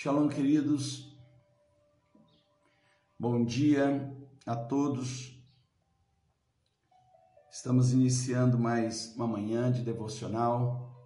Shalom, 0.00 0.28
queridos. 0.28 1.12
Bom 3.18 3.44
dia 3.44 4.16
a 4.46 4.54
todos. 4.54 5.36
Estamos 7.50 7.92
iniciando 7.92 8.56
mais 8.56 9.12
uma 9.16 9.26
manhã 9.26 9.72
de 9.72 9.82
devocional. 9.82 10.96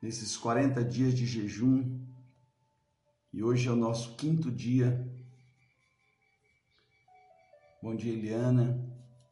Nesses 0.00 0.36
40 0.36 0.84
dias 0.84 1.14
de 1.14 1.26
jejum, 1.26 2.00
e 3.32 3.42
hoje 3.42 3.68
é 3.68 3.72
o 3.72 3.74
nosso 3.74 4.14
quinto 4.14 4.52
dia. 4.52 5.04
Bom 7.82 7.96
dia, 7.96 8.12
Eliana. 8.12 8.80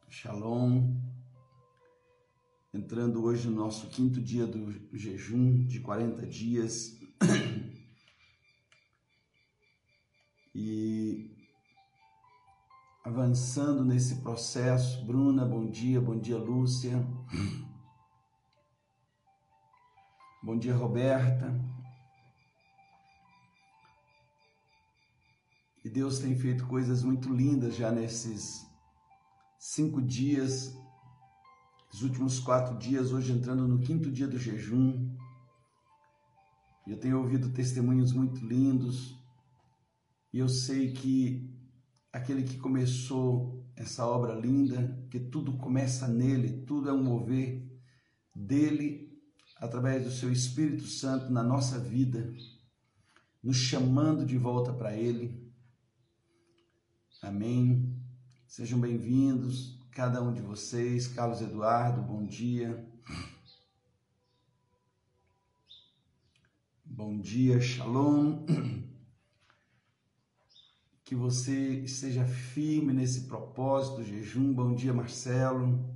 Shalom 0.09 1.00
entrando 2.73 3.23
hoje 3.23 3.49
no 3.49 3.55
nosso 3.57 3.87
quinto 3.87 4.21
dia 4.21 4.47
do 4.47 4.73
jejum 4.97 5.65
de 5.65 5.79
40 5.79 6.25
dias. 6.25 6.99
E 10.53 11.33
avançando 13.05 13.85
nesse 13.85 14.17
processo, 14.17 15.05
Bruna, 15.05 15.45
bom 15.45 15.65
dia, 15.65 16.01
bom 16.01 16.19
dia, 16.19 16.37
Lúcia. 16.37 17.07
Bom 20.43 20.57
dia, 20.57 20.75
Roberta. 20.75 21.57
E 25.85 25.89
Deus 25.89 26.17
tem 26.17 26.35
feito 26.35 26.65
coisas 26.67 27.03
muito 27.03 27.31
lindas 27.31 27.75
já 27.75 27.91
nesses 27.91 28.67
cinco 29.59 30.01
dias 30.01 30.75
os 31.93 32.01
últimos 32.03 32.39
quatro 32.39 32.77
dias, 32.77 33.11
hoje 33.11 33.33
entrando 33.33 33.67
no 33.67 33.79
quinto 33.79 34.09
dia 34.09 34.27
do 34.27 34.39
jejum. 34.39 35.13
Eu 36.87 36.97
tenho 36.97 37.19
ouvido 37.19 37.49
testemunhos 37.49 38.13
muito 38.13 38.45
lindos 38.45 39.15
e 40.33 40.39
eu 40.39 40.47
sei 40.47 40.93
que 40.93 41.53
aquele 42.11 42.43
que 42.43 42.57
começou 42.57 43.65
essa 43.75 44.05
obra 44.05 44.33
linda, 44.33 45.05
que 45.09 45.19
tudo 45.19 45.57
começa 45.57 46.07
nele, 46.07 46.65
tudo 46.65 46.89
é 46.89 46.93
um 46.93 47.03
mover 47.03 47.69
dele 48.33 49.11
através 49.57 50.05
do 50.05 50.11
seu 50.11 50.31
Espírito 50.31 50.85
Santo 50.85 51.31
na 51.31 51.43
nossa 51.43 51.77
vida, 51.77 52.33
nos 53.43 53.57
chamando 53.57 54.25
de 54.25 54.37
volta 54.37 54.73
para 54.73 54.95
ele. 54.95 55.51
Amém. 57.21 57.95
Sejam 58.47 58.79
bem-vindos 58.79 59.80
cada 59.91 60.21
um 60.21 60.31
de 60.31 60.41
vocês. 60.41 61.07
Carlos 61.07 61.41
Eduardo, 61.41 62.01
bom 62.01 62.25
dia. 62.25 62.87
Bom 66.85 67.19
dia, 67.19 67.59
Shalom. 67.59 68.45
Que 71.03 71.13
você 71.13 71.81
esteja 71.81 72.25
firme 72.25 72.93
nesse 72.93 73.27
propósito 73.27 73.97
do 73.97 74.03
jejum. 74.05 74.53
Bom 74.53 74.73
dia, 74.73 74.93
Marcelo. 74.93 75.93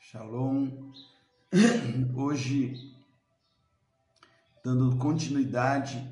Shalom. 0.00 0.92
Hoje, 2.12 2.92
dando 4.64 4.96
continuidade 4.96 6.04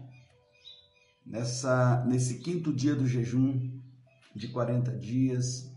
nessa, 1.26 2.04
nesse 2.04 2.38
quinto 2.38 2.72
dia 2.72 2.94
do 2.94 3.08
jejum 3.08 3.80
de 4.34 4.46
40 4.48 4.96
dias, 4.96 5.69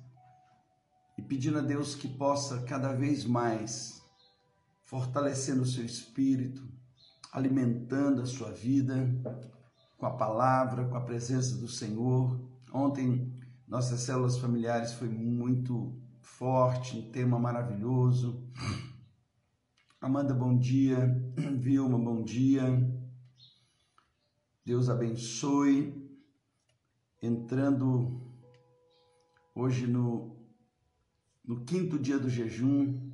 pedindo 1.34 1.58
a 1.58 1.62
Deus 1.62 1.96
que 1.96 2.08
possa 2.08 2.62
cada 2.62 2.94
vez 2.94 3.26
mais 3.26 4.06
fortalecendo 4.84 5.64
o 5.64 5.66
seu 5.66 5.84
espírito, 5.84 6.62
alimentando 7.32 8.22
a 8.22 8.26
sua 8.28 8.52
vida 8.52 9.10
com 9.98 10.06
a 10.06 10.12
palavra, 10.12 10.88
com 10.88 10.96
a 10.96 11.02
presença 11.02 11.58
do 11.58 11.68
Senhor. 11.68 12.40
Ontem 12.72 13.34
nossas 13.68 14.02
células 14.02 14.38
familiares 14.38 14.94
foi 14.94 15.10
muito 15.10 16.00
forte, 16.22 17.00
um 17.00 17.10
tema 17.10 17.40
maravilhoso. 17.40 18.48
Amanda, 20.00 20.36
bom 20.36 20.56
dia. 20.56 21.20
Vilma, 21.58 21.98
bom 21.98 22.24
dia. 22.24 22.64
Deus 24.64 24.88
abençoe. 24.88 26.00
Entrando 27.20 28.22
hoje 29.56 29.88
no 29.88 30.33
no 31.44 31.64
quinto 31.66 32.00
dia 32.00 32.18
do 32.18 32.30
jejum. 32.30 33.12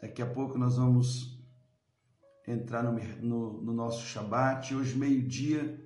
Daqui 0.00 0.20
a 0.20 0.26
pouco 0.26 0.58
nós 0.58 0.76
vamos 0.76 1.38
entrar 2.46 2.82
no, 2.82 2.92
no, 3.20 3.62
no 3.62 3.72
nosso 3.72 4.06
Shabat. 4.06 4.74
Hoje, 4.74 4.96
meio-dia, 4.96 5.80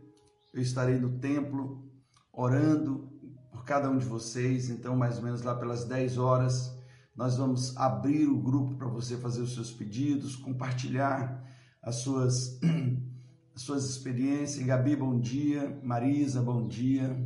eu 0.53 0.62
estarei 0.62 0.99
no 0.99 1.19
templo 1.19 1.91
orando 2.33 3.11
por 3.50 3.65
cada 3.65 3.91
um 3.91 3.99
de 3.99 4.06
vocês. 4.06 4.71
Então, 4.71 4.97
mais 4.97 5.19
ou 5.19 5.25
menos 5.25 5.43
lá 5.43 5.55
pelas 5.55 5.84
10 5.84 6.19
horas, 6.19 6.75
nós 7.15 7.37
vamos 7.37 7.77
abrir 7.77 8.27
o 8.27 8.41
grupo 8.41 8.77
para 8.77 8.89
você 8.89 9.17
fazer 9.17 9.43
os 9.43 9.55
seus 9.55 9.71
pedidos, 9.71 10.37
compartilhar 10.37 11.43
as 11.83 11.97
suas, 11.97 12.59
as 13.55 13.62
suas 13.62 13.89
experiências. 13.89 14.65
Gabi, 14.65 14.97
bom 14.97 15.19
dia. 15.19 15.79
Marisa, 15.83 16.41
bom 16.41 16.67
dia. 16.67 17.17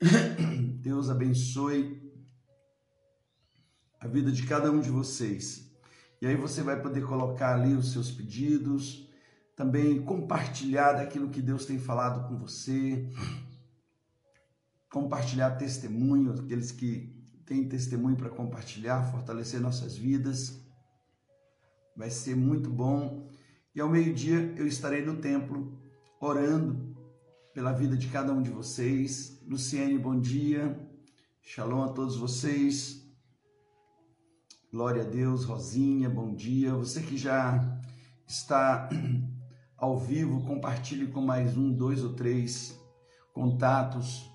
Deus 0.80 1.10
abençoe 1.10 1.99
a 4.00 4.08
vida 4.08 4.32
de 4.32 4.46
cada 4.46 4.70
um 4.72 4.80
de 4.80 4.90
vocês. 4.90 5.70
E 6.20 6.26
aí 6.26 6.34
você 6.34 6.62
vai 6.62 6.80
poder 6.80 7.04
colocar 7.04 7.54
ali 7.54 7.74
os 7.74 7.92
seus 7.92 8.10
pedidos, 8.10 9.06
também 9.54 10.02
compartilhar 10.02 10.94
daquilo 10.94 11.28
que 11.28 11.42
Deus 11.42 11.66
tem 11.66 11.78
falado 11.78 12.26
com 12.26 12.36
você, 12.38 13.06
compartilhar 14.90 15.52
testemunho, 15.52 16.32
aqueles 16.32 16.72
que 16.72 17.14
têm 17.44 17.68
testemunho 17.68 18.16
para 18.16 18.30
compartilhar, 18.30 19.10
fortalecer 19.10 19.60
nossas 19.60 19.96
vidas. 19.96 20.58
Vai 21.94 22.10
ser 22.10 22.34
muito 22.34 22.70
bom. 22.70 23.28
E 23.74 23.80
ao 23.80 23.88
meio-dia 23.88 24.54
eu 24.56 24.66
estarei 24.66 25.04
no 25.04 25.16
templo 25.16 25.78
orando 26.18 26.96
pela 27.52 27.72
vida 27.72 27.96
de 27.96 28.08
cada 28.08 28.32
um 28.32 28.40
de 28.40 28.50
vocês. 28.50 29.40
Luciene, 29.46 29.98
bom 29.98 30.18
dia. 30.18 30.78
Shalom 31.42 31.82
a 31.82 31.88
todos 31.88 32.16
vocês. 32.16 32.99
Glória 34.72 35.02
a 35.02 35.04
Deus, 35.04 35.44
Rosinha, 35.44 36.08
bom 36.08 36.32
dia. 36.32 36.72
Você 36.74 37.02
que 37.02 37.16
já 37.16 37.76
está 38.24 38.88
ao 39.76 39.98
vivo, 39.98 40.46
compartilhe 40.46 41.08
com 41.08 41.20
mais 41.20 41.56
um, 41.56 41.72
dois 41.72 42.04
ou 42.04 42.12
três 42.12 42.80
contatos. 43.34 44.30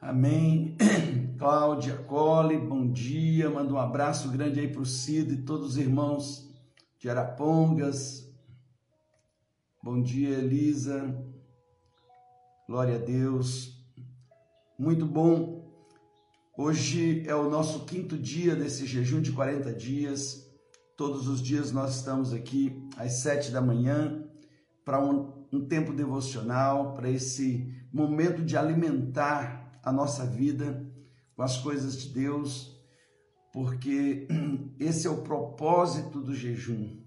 Amém. 0.00 0.78
Cláudia 1.38 1.94
Cole, 1.94 2.56
bom 2.56 2.90
dia. 2.90 3.50
Manda 3.50 3.74
um 3.74 3.78
abraço 3.78 4.30
grande 4.30 4.60
aí 4.60 4.72
para 4.72 4.80
o 4.80 4.86
Cido 4.86 5.34
e 5.34 5.42
todos 5.42 5.72
os 5.72 5.76
irmãos 5.76 6.50
de 6.98 7.10
Arapongas. 7.10 8.26
Bom 9.82 10.00
dia, 10.00 10.38
Elisa. 10.38 11.22
Glória 12.66 12.96
a 12.96 12.98
Deus. 12.98 13.78
Muito 14.78 15.04
bom 15.04 15.59
Hoje 16.62 17.26
é 17.26 17.34
o 17.34 17.48
nosso 17.48 17.86
quinto 17.86 18.18
dia 18.18 18.54
desse 18.54 18.84
jejum 18.84 19.22
de 19.22 19.32
40 19.32 19.72
dias. 19.72 20.46
Todos 20.94 21.26
os 21.26 21.40
dias 21.40 21.72
nós 21.72 21.96
estamos 21.96 22.34
aqui 22.34 22.86
às 22.98 23.22
sete 23.22 23.50
da 23.50 23.62
manhã 23.62 24.28
para 24.84 25.02
um, 25.02 25.46
um 25.50 25.66
tempo 25.66 25.90
devocional, 25.94 26.92
para 26.92 27.08
esse 27.08 27.74
momento 27.90 28.44
de 28.44 28.58
alimentar 28.58 29.80
a 29.82 29.90
nossa 29.90 30.26
vida 30.26 30.86
com 31.34 31.42
as 31.42 31.56
coisas 31.56 31.96
de 31.96 32.12
Deus, 32.12 32.78
porque 33.54 34.28
esse 34.78 35.06
é 35.06 35.10
o 35.10 35.22
propósito 35.22 36.20
do 36.20 36.34
jejum. 36.34 37.02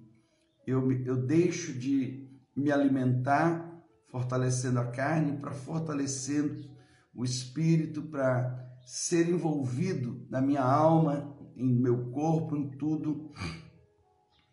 Eu, 0.66 0.92
eu 1.06 1.28
deixo 1.28 1.74
de 1.74 2.28
me 2.56 2.72
alimentar 2.72 3.72
fortalecendo 4.10 4.80
a 4.80 4.88
carne 4.88 5.38
para 5.38 5.52
fortalecendo 5.52 6.74
o 7.14 7.24
espírito, 7.24 8.02
para 8.02 8.63
ser 8.86 9.30
envolvido 9.30 10.26
na 10.30 10.42
minha 10.42 10.64
alma, 10.64 11.36
em 11.56 11.74
meu 11.74 12.12
corpo, 12.12 12.56
em 12.56 12.70
tudo, 12.70 13.32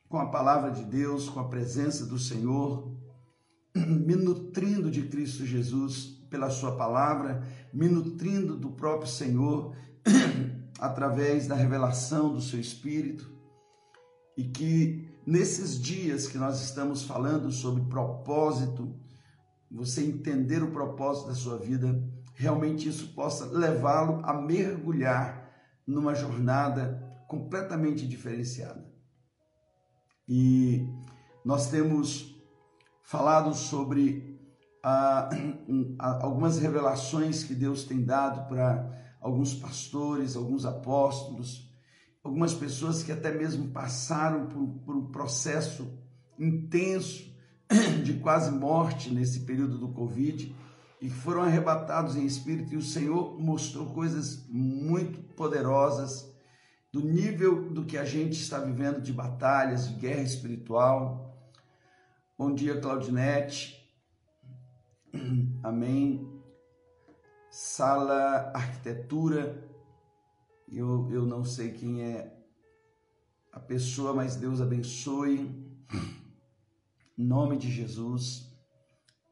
com 0.09 0.19
a 0.19 0.31
palavra 0.31 0.71
de 0.71 0.85
Deus, 0.85 1.29
com 1.29 1.41
a 1.41 1.49
presença 1.49 2.07
do 2.07 2.19
Senhor, 2.19 2.97
me 3.75 4.17
nutrindo 4.17 4.91
de 4.91 5.03
Cristo 5.09 5.47
Jesus 5.47 6.19
pela 6.29 6.51
Sua 6.51 6.77
palavra, 6.77 7.47
me 7.73 7.89
nutrindo 7.89 8.57
do 8.57 8.71
próprio 8.71 9.11
Senhor 9.11 9.75
através 10.79 11.47
da 11.47 11.55
revelação 11.55 12.33
do 12.33 12.41
Seu 12.41 12.61
Espírito, 12.61 13.31
e 14.37 14.45
que 14.45 15.09
nesses 15.27 15.81
dias 15.81 16.27
que 16.27 16.39
nós 16.39 16.63
estamos 16.63 17.03
falando 17.03 17.51
sobre 17.51 17.83
propósito, 17.85 18.95
você 19.71 20.05
entender 20.05 20.63
o 20.63 20.73
propósito 20.73 21.29
da 21.29 21.35
sua 21.35 21.59
vida, 21.59 22.03
realmente 22.41 22.89
isso 22.89 23.09
possa 23.09 23.45
levá-lo 23.45 24.25
a 24.25 24.33
mergulhar 24.33 25.53
numa 25.87 26.15
jornada 26.15 27.23
completamente 27.29 28.09
diferenciada. 28.09 28.91
E 30.27 30.89
nós 31.45 31.71
temos 31.71 32.35
falado 33.03 33.53
sobre 33.53 34.41
ah, 34.83 35.29
algumas 36.23 36.59
revelações 36.59 37.45
que 37.45 37.55
Deus 37.55 37.85
tem 37.85 38.03
dado 38.03 38.49
para 38.49 38.91
alguns 39.21 39.53
pastores, 39.53 40.35
alguns 40.35 40.65
apóstolos, 40.65 41.71
algumas 42.25 42.55
pessoas 42.55 43.03
que 43.03 43.13
até 43.13 43.31
mesmo 43.31 43.69
passaram 43.69 44.47
por, 44.47 44.67
por 44.87 44.97
um 44.97 45.13
processo 45.13 45.93
intenso 46.39 47.23
de 48.03 48.15
quase 48.15 48.51
morte 48.51 49.13
nesse 49.13 49.41
período 49.41 49.77
do 49.77 49.93
Covid 49.93 50.57
e 51.01 51.09
foram 51.09 51.43
arrebatados 51.43 52.15
em 52.17 52.27
espírito, 52.27 52.75
e 52.75 52.77
o 52.77 52.83
Senhor 52.83 53.41
mostrou 53.41 53.87
coisas 53.87 54.47
muito 54.49 55.19
poderosas 55.35 56.31
do 56.93 57.01
nível 57.01 57.71
do 57.71 57.85
que 57.85 57.97
a 57.97 58.05
gente 58.05 58.33
está 58.33 58.59
vivendo 58.59 59.01
de 59.01 59.13
batalhas, 59.13 59.89
de 59.89 59.95
guerra 59.95 60.23
espiritual. 60.23 61.39
Bom 62.37 62.53
dia, 62.53 62.81
Claudinete. 62.81 63.81
Amém. 65.63 66.29
Sala 67.51 68.53
Arquitetura. 68.55 69.69
Eu, 70.69 71.09
eu 71.11 71.25
não 71.25 71.45
sei 71.45 71.73
quem 71.73 72.03
é 72.03 72.37
a 73.53 73.59
pessoa, 73.59 74.13
mas 74.13 74.37
Deus 74.37 74.61
abençoe. 74.61 75.49
Em 77.17 77.25
nome 77.25 77.57
de 77.57 77.71
Jesus. 77.71 78.51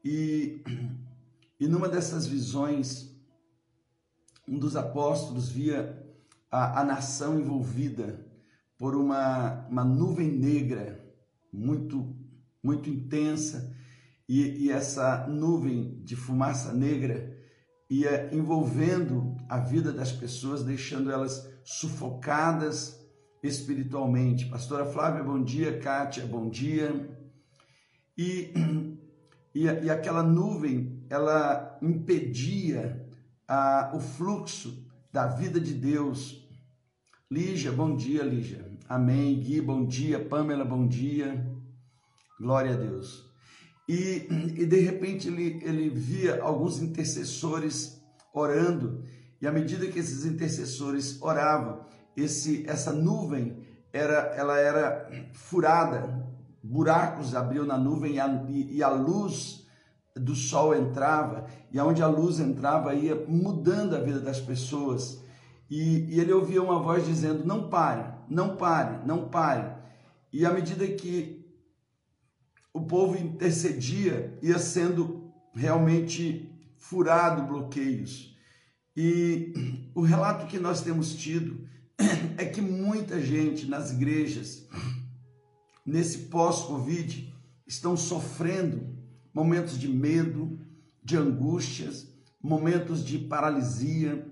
E 0.03 0.63
e 1.59 1.67
numa 1.67 1.89
dessas 1.89 2.25
visões, 2.25 3.13
um 4.47 4.57
dos 4.57 4.75
apóstolos 4.75 5.49
via 5.49 6.01
a, 6.49 6.81
a 6.81 6.83
nação 6.83 7.39
envolvida 7.39 8.25
por 8.77 8.95
uma, 8.95 9.67
uma 9.67 9.83
nuvem 9.83 10.31
negra 10.31 11.05
muito, 11.51 12.15
muito 12.63 12.89
intensa, 12.89 13.75
e, 14.27 14.65
e 14.65 14.71
essa 14.71 15.27
nuvem 15.27 16.01
de 16.03 16.15
fumaça 16.15 16.71
negra 16.71 17.37
ia 17.89 18.33
envolvendo 18.33 19.35
a 19.49 19.57
vida 19.57 19.91
das 19.91 20.11
pessoas, 20.11 20.63
deixando 20.63 21.11
elas 21.11 21.49
sufocadas 21.63 22.99
espiritualmente. 23.41 24.45
Pastora 24.45 24.85
Flávia, 24.85 25.23
bom 25.23 25.43
dia. 25.43 25.79
Kátia, 25.79 26.25
bom 26.25 26.47
dia. 26.49 27.09
E, 28.15 28.53
e, 29.55 29.63
e 29.63 29.89
aquela 29.89 30.21
nuvem 30.21 30.98
ela 31.09 31.77
impedia 31.81 33.05
a, 33.47 33.91
o 33.95 33.99
fluxo 33.99 34.85
da 35.11 35.25
vida 35.27 35.59
de 35.59 35.73
Deus. 35.73 36.47
Lígia, 37.29 37.71
bom 37.71 37.95
dia, 37.95 38.23
Lígia. 38.23 38.69
Amém. 38.87 39.39
Gui, 39.39 39.59
bom 39.61 39.85
dia. 39.85 40.23
Pamela, 40.23 40.63
bom 40.63 40.87
dia. 40.87 41.45
Glória 42.39 42.73
a 42.73 42.77
Deus. 42.77 43.27
E, 43.87 44.27
e 44.55 44.65
de 44.67 44.79
repente 44.81 45.27
ele, 45.27 45.59
ele 45.63 45.89
via 45.89 46.43
alguns 46.43 46.79
intercessores 46.79 47.99
orando, 48.31 49.03
e 49.41 49.47
à 49.47 49.51
medida 49.51 49.87
que 49.87 49.97
esses 49.97 50.25
intercessores 50.25 51.19
oravam, 51.21 51.83
esse, 52.15 52.63
essa 52.67 52.93
nuvem 52.93 53.57
era, 53.91 54.31
ela 54.35 54.59
era 54.59 55.09
furada, 55.33 56.23
buracos 56.61 57.33
abriam 57.33 57.65
na 57.65 57.79
nuvem 57.79 58.15
e 58.15 58.19
a, 58.19 58.27
e 58.47 58.83
a 58.83 58.89
luz 58.89 59.67
do 60.19 60.35
sol 60.35 60.75
entrava 60.75 61.47
e 61.71 61.79
aonde 61.79 62.01
a 62.01 62.07
luz 62.07 62.39
entrava 62.39 62.93
ia 62.93 63.15
mudando 63.27 63.95
a 63.95 63.99
vida 63.99 64.19
das 64.19 64.39
pessoas. 64.39 65.21
E, 65.69 66.15
e, 66.15 66.19
ele 66.19 66.33
ouvia 66.33 66.61
uma 66.61 66.79
voz 66.79 67.05
dizendo: 67.05 67.45
Não 67.45 67.69
pare, 67.69 68.11
não 68.29 68.55
pare, 68.55 69.05
não 69.05 69.29
pare. 69.29 69.77
E 70.31 70.45
à 70.45 70.51
medida 70.51 70.87
que 70.87 71.39
o 72.73 72.81
povo 72.81 73.17
intercedia, 73.17 74.37
ia 74.41 74.59
sendo 74.59 75.31
realmente 75.53 76.49
furado 76.77 77.43
bloqueios. 77.43 78.37
E 78.95 79.53
o 79.95 80.01
relato 80.01 80.47
que 80.47 80.59
nós 80.59 80.81
temos 80.81 81.15
tido 81.15 81.67
é 82.37 82.45
que 82.45 82.61
muita 82.61 83.19
gente 83.21 83.65
nas 83.65 83.91
igrejas, 83.91 84.67
nesse 85.85 86.19
pós-Covid, 86.29 87.33
estão 87.67 87.95
sofrendo 87.95 88.98
momentos 89.39 89.79
de 89.79 89.87
medo, 89.87 90.59
de 91.01 91.15
angústias, 91.15 92.07
momentos 92.43 93.05
de 93.05 93.17
paralisia. 93.17 94.27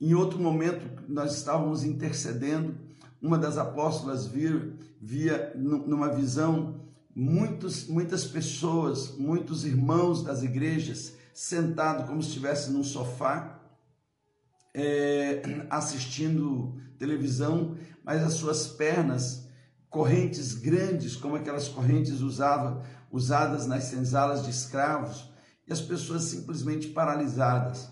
Em 0.00 0.14
outro 0.14 0.38
momento, 0.38 1.04
nós 1.06 1.36
estávamos 1.36 1.84
intercedendo, 1.84 2.74
uma 3.20 3.36
das 3.36 3.58
apóstolas 3.58 4.26
via, 4.26 4.72
via 5.00 5.52
numa 5.54 6.08
visão 6.08 6.80
muitos, 7.14 7.88
muitas 7.88 8.24
pessoas, 8.24 9.16
muitos 9.18 9.66
irmãos 9.66 10.22
das 10.22 10.42
igrejas 10.42 11.12
sentados 11.34 12.06
como 12.06 12.22
se 12.22 12.28
estivesse 12.28 12.70
num 12.70 12.84
sofá, 12.84 13.60
é, 14.72 15.66
assistindo 15.68 16.80
televisão, 16.96 17.76
mas 18.02 18.22
as 18.22 18.32
suas 18.34 18.66
pernas, 18.66 19.46
correntes 19.90 20.54
grandes, 20.54 21.16
como 21.16 21.36
aquelas 21.36 21.68
correntes 21.68 22.20
usava 22.20 22.82
usadas 23.10 23.66
nas 23.66 23.84
senzalas 23.84 24.44
de 24.44 24.50
escravos 24.50 25.30
e 25.66 25.72
as 25.72 25.80
pessoas 25.80 26.24
simplesmente 26.24 26.88
paralisadas. 26.88 27.90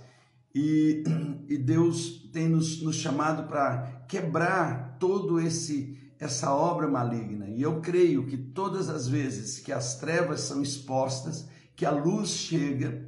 E, 0.54 1.04
e 1.48 1.58
Deus 1.58 2.28
tem 2.32 2.48
nos, 2.48 2.82
nos 2.82 2.96
chamado 2.96 3.44
para 3.48 4.04
quebrar 4.08 4.96
todo 4.98 5.40
esse 5.40 5.96
essa 6.18 6.50
obra 6.50 6.88
maligna. 6.88 7.46
E 7.48 7.60
eu 7.60 7.80
creio 7.80 8.26
que 8.26 8.36
todas 8.36 8.88
as 8.88 9.06
vezes 9.06 9.58
que 9.58 9.72
as 9.72 9.96
trevas 9.96 10.40
são 10.40 10.62
expostas, 10.62 11.46
que 11.74 11.84
a 11.84 11.90
luz 11.90 12.30
chega, 12.30 13.06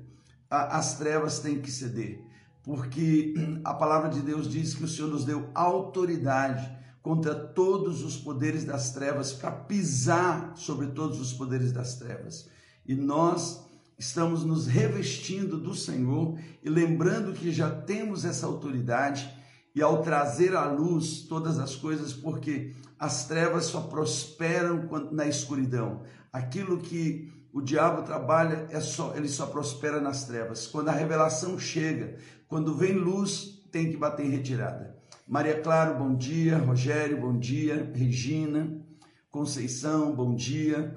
a, 0.50 0.76
as 0.76 0.98
trevas 0.98 1.38
têm 1.38 1.60
que 1.60 1.70
ceder. 1.70 2.22
Porque 2.62 3.34
a 3.64 3.72
palavra 3.72 4.10
de 4.10 4.20
Deus 4.20 4.48
diz 4.48 4.74
que 4.74 4.84
o 4.84 4.88
Senhor 4.88 5.08
nos 5.08 5.24
deu 5.24 5.50
autoridade 5.54 6.77
contra 7.08 7.34
todos 7.34 8.04
os 8.04 8.18
poderes 8.18 8.64
das 8.64 8.90
trevas, 8.90 9.32
para 9.32 9.50
pisar 9.50 10.52
sobre 10.54 10.88
todos 10.88 11.18
os 11.18 11.32
poderes 11.32 11.72
das 11.72 11.94
trevas. 11.94 12.50
E 12.84 12.94
nós 12.94 13.64
estamos 13.98 14.44
nos 14.44 14.66
revestindo 14.66 15.56
do 15.56 15.74
Senhor 15.74 16.38
e 16.62 16.68
lembrando 16.68 17.32
que 17.32 17.50
já 17.50 17.70
temos 17.70 18.26
essa 18.26 18.44
autoridade 18.44 19.26
e 19.74 19.80
ao 19.80 20.02
trazer 20.02 20.54
à 20.54 20.70
luz 20.70 21.22
todas 21.22 21.58
as 21.58 21.74
coisas, 21.74 22.12
porque 22.12 22.74
as 22.98 23.26
trevas 23.26 23.64
só 23.64 23.80
prosperam 23.80 24.86
na 25.10 25.26
escuridão. 25.26 26.02
Aquilo 26.30 26.76
que 26.76 27.32
o 27.54 27.62
diabo 27.62 28.02
trabalha 28.02 28.66
é 28.68 28.80
só, 28.80 29.16
ele 29.16 29.30
só 29.30 29.46
prospera 29.46 29.98
nas 29.98 30.26
trevas. 30.26 30.66
Quando 30.66 30.90
a 30.90 30.92
revelação 30.92 31.58
chega, 31.58 32.18
quando 32.46 32.76
vem 32.76 32.92
luz, 32.92 33.62
tem 33.72 33.90
que 33.90 33.96
bater 33.96 34.26
em 34.26 34.30
retirada. 34.30 34.97
Maria 35.28 35.60
Claro, 35.60 35.98
bom 35.98 36.16
dia. 36.16 36.56
Rogério, 36.56 37.20
bom 37.20 37.38
dia. 37.38 37.92
Regina, 37.94 38.82
Conceição, 39.30 40.16
bom 40.16 40.34
dia. 40.34 40.94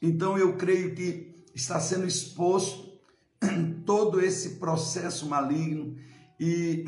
Então 0.00 0.38
eu 0.38 0.56
creio 0.56 0.94
que 0.94 1.34
está 1.52 1.80
sendo 1.80 2.06
exposto 2.06 3.00
todo 3.84 4.20
esse 4.20 4.60
processo 4.60 5.28
maligno 5.28 5.96
e, 6.38 6.84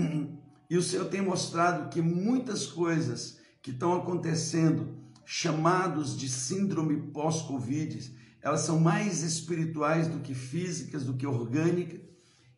e 0.70 0.76
o 0.76 0.82
Senhor 0.82 1.06
tem 1.06 1.20
mostrado 1.20 1.90
que 1.90 2.00
muitas 2.00 2.68
coisas 2.68 3.40
que 3.60 3.72
estão 3.72 3.92
acontecendo, 3.92 4.96
chamados 5.26 6.16
de 6.16 6.28
síndrome 6.28 7.10
pós-Covid, 7.10 8.16
elas 8.40 8.60
são 8.60 8.78
mais 8.78 9.24
espirituais 9.24 10.06
do 10.06 10.20
que 10.20 10.34
físicas, 10.34 11.04
do 11.04 11.14
que 11.14 11.26
orgânicas 11.26 12.00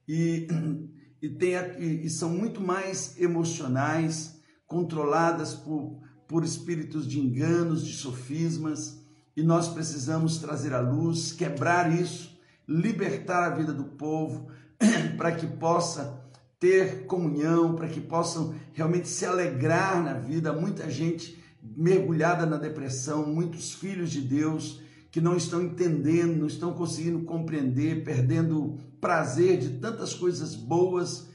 e 0.06 0.46
e, 1.24 1.28
tem, 1.30 1.54
e, 1.78 2.04
e 2.04 2.10
são 2.10 2.28
muito 2.28 2.60
mais 2.60 3.18
emocionais, 3.18 4.38
controladas 4.66 5.54
por, 5.54 5.98
por 6.28 6.44
espíritos 6.44 7.08
de 7.08 7.18
enganos, 7.18 7.82
de 7.82 7.94
sofismas, 7.94 9.02
e 9.34 9.42
nós 9.42 9.68
precisamos 9.68 10.36
trazer 10.36 10.74
à 10.74 10.80
luz, 10.80 11.32
quebrar 11.32 11.98
isso, 11.98 12.38
libertar 12.68 13.42
a 13.42 13.54
vida 13.54 13.72
do 13.72 13.84
povo, 13.84 14.48
para 15.16 15.32
que 15.32 15.46
possa 15.46 16.22
ter 16.60 17.06
comunhão, 17.06 17.74
para 17.74 17.88
que 17.88 18.02
possam 18.02 18.54
realmente 18.74 19.08
se 19.08 19.24
alegrar 19.24 20.04
na 20.04 20.12
vida. 20.12 20.52
Muita 20.52 20.90
gente 20.90 21.42
mergulhada 21.62 22.44
na 22.44 22.58
depressão, 22.58 23.26
muitos 23.26 23.72
filhos 23.72 24.10
de 24.10 24.20
Deus 24.20 24.82
que 25.10 25.22
não 25.22 25.36
estão 25.36 25.62
entendendo, 25.62 26.36
não 26.36 26.48
estão 26.48 26.74
conseguindo 26.74 27.22
compreender, 27.22 28.04
perdendo 28.04 28.78
prazer 29.04 29.58
de 29.58 29.68
tantas 29.80 30.14
coisas 30.14 30.54
boas 30.54 31.28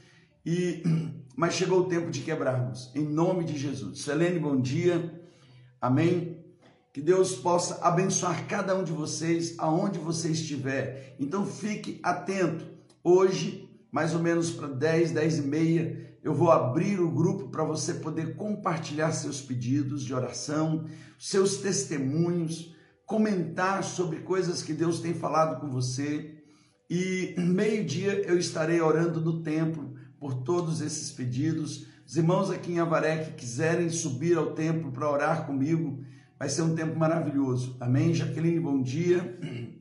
e 0.44 0.82
mas 1.36 1.54
chegou 1.54 1.82
o 1.82 1.88
tempo 1.88 2.10
de 2.10 2.20
quebrarmos. 2.20 2.90
Em 2.96 3.04
nome 3.04 3.44
de 3.44 3.56
Jesus. 3.56 4.02
Selene, 4.02 4.40
bom 4.40 4.60
dia. 4.60 5.22
Amém. 5.80 6.44
Que 6.92 7.00
Deus 7.00 7.36
possa 7.36 7.78
abençoar 7.86 8.44
cada 8.48 8.76
um 8.76 8.82
de 8.82 8.90
vocês 8.90 9.54
aonde 9.56 10.00
você 10.00 10.30
estiver. 10.30 11.14
Então 11.20 11.46
fique 11.46 12.00
atento. 12.02 12.66
Hoje 13.04 13.70
mais 13.92 14.14
ou 14.14 14.20
menos 14.20 14.50
para 14.50 14.66
10, 14.66 15.12
10 15.12 15.38
e 15.38 15.42
meia, 15.42 16.16
eu 16.24 16.34
vou 16.34 16.50
abrir 16.50 17.00
o 17.00 17.10
grupo 17.10 17.50
para 17.50 17.62
você 17.62 17.94
poder 17.94 18.34
compartilhar 18.34 19.12
seus 19.12 19.40
pedidos 19.40 20.02
de 20.02 20.12
oração, 20.12 20.86
seus 21.16 21.58
testemunhos, 21.58 22.74
comentar 23.06 23.84
sobre 23.84 24.20
coisas 24.20 24.60
que 24.60 24.72
Deus 24.72 24.98
tem 24.98 25.14
falado 25.14 25.60
com 25.60 25.70
você. 25.70 26.39
E 26.90 27.36
meio-dia 27.38 28.20
eu 28.26 28.36
estarei 28.36 28.80
orando 28.80 29.20
no 29.20 29.44
templo 29.44 29.94
por 30.18 30.42
todos 30.42 30.80
esses 30.80 31.12
pedidos. 31.12 31.86
Os 32.04 32.16
irmãos 32.16 32.50
aqui 32.50 32.72
em 32.72 32.80
Avaré 32.80 33.18
que 33.18 33.34
quiserem 33.34 33.88
subir 33.88 34.36
ao 34.36 34.54
templo 34.54 34.90
para 34.90 35.08
orar 35.08 35.46
comigo, 35.46 36.02
vai 36.36 36.48
ser 36.48 36.62
um 36.62 36.74
tempo 36.74 36.98
maravilhoso. 36.98 37.76
Amém? 37.78 38.12
Jaqueline, 38.12 38.58
bom 38.58 38.82
dia. 38.82 39.38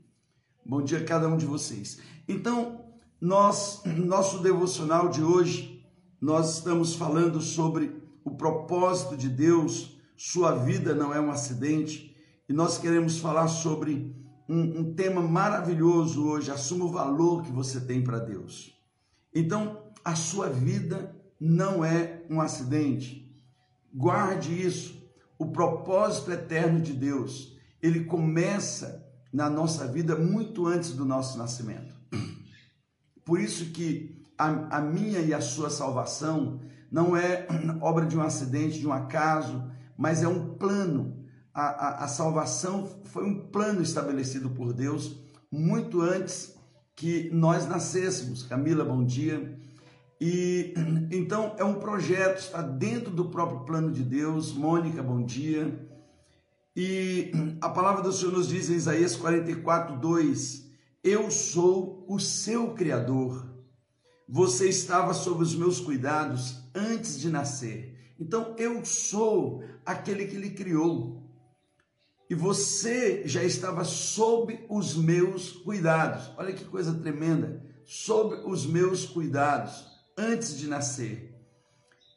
Bom 0.64 0.84
dia 0.84 1.00
a 1.00 1.04
cada 1.04 1.28
um 1.28 1.36
de 1.36 1.48
vocês. 1.48 2.00
Então, 2.28 2.86
nós, 3.20 3.82
nosso 3.86 4.38
devocional 4.44 5.10
de 5.10 5.24
hoje, 5.24 5.84
nós 6.22 6.58
estamos 6.58 6.94
falando 6.94 7.42
sobre 7.42 8.00
o 8.24 8.30
propósito 8.30 9.18
de 9.18 9.30
Deus, 9.30 9.98
sua 10.16 10.54
vida 10.54 10.94
não 10.94 11.12
é 11.12 11.20
um 11.20 11.32
acidente, 11.32 12.16
e 12.48 12.54
nós 12.54 12.78
queremos 12.78 13.18
falar 13.18 13.48
sobre 13.48 14.16
um, 14.50 14.80
um 14.80 14.94
tema 14.96 15.22
maravilhoso 15.22 16.26
hoje, 16.26 16.50
assuma 16.50 16.86
o 16.86 16.92
valor 16.92 17.44
que 17.44 17.52
você 17.52 17.80
tem 17.80 18.04
para 18.04 18.18
Deus. 18.18 18.76
Então, 19.34 19.84
a 20.04 20.16
sua 20.16 20.50
vida 20.50 21.16
não 21.40 21.86
é 21.86 22.24
um 22.30 22.42
acidente. 22.42 23.32
Guarde 23.94 24.60
isso. 24.60 25.00
O 25.38 25.52
propósito 25.52 26.32
eterno 26.32 26.82
de 26.82 26.94
Deus, 26.94 27.56
ele 27.82 28.06
começa 28.06 29.08
na 29.32 29.50
nossa 29.50 29.88
vida 29.88 30.16
muito 30.16 30.66
antes 30.66 30.94
do 30.94 31.06
nosso 31.06 31.38
nascimento. 31.38 31.94
Por 33.24 33.40
isso 33.40 33.66
que 33.68 34.24
a, 34.36 34.78
a 34.78 34.82
minha 34.82 35.20
e 35.20 35.34
a 35.34 35.40
sua 35.40 35.70
salvação 35.70 36.60
não 36.92 37.16
é 37.16 37.48
obra 37.80 38.08
de 38.08 38.18
um 38.18 38.22
acidente, 38.22 38.80
de 38.80 38.88
um 38.88 38.92
acaso, 38.92 39.72
mas 39.96 40.24
é 40.24 40.28
um 40.28 40.56
plano. 40.56 41.19
A, 41.54 41.62
a, 41.62 42.04
a 42.06 42.08
salvação 42.08 42.88
foi 43.06 43.26
um 43.26 43.48
plano 43.48 43.82
estabelecido 43.82 44.50
por 44.50 44.72
Deus 44.74 45.18
muito 45.52 46.02
antes 46.02 46.56
que 46.96 47.30
nós 47.32 47.68
nascêssemos. 47.68 48.44
Camila, 48.44 48.84
bom 48.86 49.04
dia. 49.04 49.58
E 50.20 50.74
então 51.12 51.56
é 51.58 51.64
um 51.64 51.76
projeto, 51.76 52.40
está 52.40 52.62
dentro 52.62 53.12
do 53.12 53.30
próprio 53.30 53.62
plano 53.62 53.92
de 53.92 54.04
Deus. 54.04 54.54
Mônica, 54.54 55.02
bom 55.02 55.24
dia. 55.24 55.88
E 56.76 57.32
a 57.62 57.70
palavra 57.70 58.04
do 58.04 58.12
Senhor 58.12 58.34
nos 58.34 58.48
diz 58.48 58.70
em 58.70 58.76
Isaías 58.76 59.16
44, 59.16 59.98
2: 59.98 60.70
Eu 61.04 61.32
sou 61.32 62.06
o 62.08 62.20
seu 62.20 62.74
Criador. 62.74 63.48
Você 64.28 64.70
estava 64.70 65.14
sob 65.14 65.42
os 65.42 65.56
meus 65.56 65.80
cuidados 65.80 66.64
antes 66.76 67.20
de 67.20 67.30
nascer. 67.30 67.98
Então 68.20 68.56
eu 68.58 68.86
sou 68.86 69.64
aquele 69.86 70.28
que 70.28 70.38
lhe 70.38 70.52
criou. 70.52 71.24
E 72.30 72.36
você 72.36 73.24
já 73.26 73.44
estava 73.44 73.84
sob 73.84 74.64
os 74.70 74.96
meus 74.96 75.52
cuidados. 75.52 76.30
Olha 76.38 76.54
que 76.54 76.64
coisa 76.64 76.94
tremenda. 76.94 77.66
Sob 77.86 78.36
os 78.46 78.68
meus 78.68 79.06
cuidados 79.06 79.88
antes 80.16 80.56
de 80.58 80.68
nascer. 80.68 81.34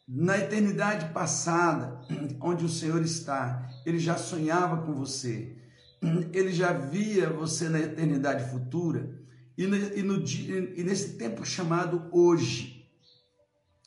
Na 0.06 0.36
eternidade 0.36 1.12
passada, 1.14 1.98
onde 2.42 2.64
o 2.64 2.68
Senhor 2.68 3.00
está, 3.00 3.70
ele 3.86 3.98
já 3.98 4.18
sonhava 4.18 4.84
com 4.84 4.92
você, 4.92 5.56
ele 6.34 6.52
já 6.52 6.72
via 6.72 7.30
você 7.30 7.68
na 7.68 7.80
eternidade 7.80 8.50
futura, 8.50 9.18
e, 9.56 9.66
no, 9.66 9.76
e, 9.76 10.02
no, 10.02 10.24
e 10.24 10.82
nesse 10.82 11.14
tempo 11.14 11.44
chamado 11.46 12.08
hoje, 12.10 12.90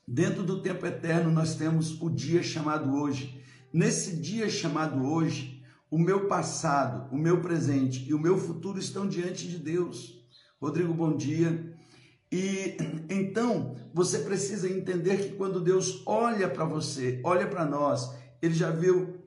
dentro 0.08 0.42
do 0.42 0.62
tempo 0.62 0.86
eterno, 0.86 1.30
nós 1.30 1.56
temos 1.56 2.02
o 2.02 2.10
dia 2.10 2.42
chamado 2.42 2.96
hoje. 2.96 3.44
Nesse 3.74 4.16
dia 4.16 4.50
chamado 4.50 5.06
hoje, 5.06 5.55
o 5.96 5.98
meu 5.98 6.28
passado, 6.28 7.08
o 7.10 7.18
meu 7.18 7.40
presente 7.40 8.04
e 8.06 8.14
o 8.14 8.20
meu 8.20 8.38
futuro 8.38 8.78
estão 8.78 9.08
diante 9.08 9.48
de 9.48 9.58
Deus. 9.58 10.28
Rodrigo, 10.62 10.94
bom 10.94 11.16
dia. 11.16 11.74
E 12.30 12.76
então 13.10 13.78
você 13.94 14.20
precisa 14.20 14.70
entender 14.70 15.16
que 15.16 15.38
quando 15.38 15.62
Deus 15.62 16.04
olha 16.06 16.50
para 16.50 16.66
você, 16.66 17.22
olha 17.24 17.48
para 17.48 17.64
nós, 17.64 18.14
ele 18.42 18.54
já 18.54 18.70
viu 18.72 19.24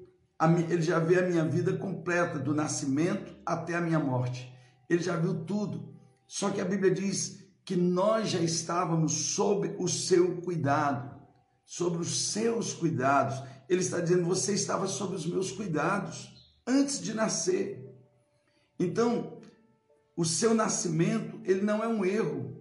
ele 0.68 0.82
já 0.82 0.98
vê 0.98 1.18
a 1.18 1.26
minha 1.26 1.42
vida 1.42 1.74
completa 1.74 2.38
do 2.38 2.54
nascimento 2.54 3.34
até 3.46 3.74
a 3.74 3.80
minha 3.80 3.98
morte. 3.98 4.54
Ele 4.90 5.02
já 5.02 5.16
viu 5.16 5.46
tudo. 5.46 5.94
Só 6.26 6.50
que 6.50 6.60
a 6.60 6.66
Bíblia 6.66 6.92
diz 6.92 7.46
que 7.64 7.76
nós 7.76 8.28
já 8.28 8.40
estávamos 8.40 9.12
sob 9.34 9.74
o 9.78 9.88
seu 9.88 10.42
cuidado, 10.42 11.18
sobre 11.64 12.02
os 12.02 12.30
seus 12.30 12.74
cuidados. 12.74 13.42
Ele 13.70 13.80
está 13.80 14.00
dizendo: 14.00 14.26
você 14.26 14.52
estava 14.52 14.86
sob 14.86 15.16
os 15.16 15.24
meus 15.24 15.50
cuidados 15.50 16.36
antes 16.68 17.00
de 17.00 17.14
nascer. 17.14 17.84
Então, 18.78 19.40
o 20.14 20.24
seu 20.24 20.54
nascimento, 20.54 21.40
ele 21.44 21.62
não 21.62 21.82
é 21.82 21.88
um 21.88 22.04
erro 22.04 22.58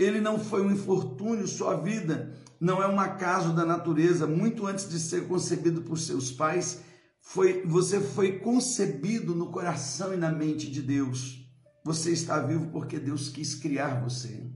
ele 0.00 0.20
não 0.20 0.38
foi 0.38 0.62
um 0.62 0.72
infortúnio, 0.72 1.46
sua 1.46 1.76
vida 1.76 2.32
não 2.58 2.82
é 2.82 2.88
um 2.88 2.98
acaso 2.98 3.54
da 3.54 3.64
natureza, 3.64 4.26
muito 4.26 4.66
antes 4.66 4.88
de 4.88 4.98
ser 4.98 5.26
concebido 5.28 5.82
por 5.82 5.98
seus 5.98 6.32
pais, 6.32 6.80
foi, 7.20 7.62
você 7.66 8.00
foi 8.00 8.38
concebido 8.38 9.34
no 9.34 9.50
coração 9.50 10.14
e 10.14 10.16
na 10.16 10.32
mente 10.32 10.70
de 10.70 10.80
Deus. 10.80 11.46
Você 11.84 12.12
está 12.12 12.38
vivo 12.40 12.68
porque 12.68 12.98
Deus 12.98 13.28
quis 13.28 13.54
criar 13.54 14.02
você. 14.02 14.46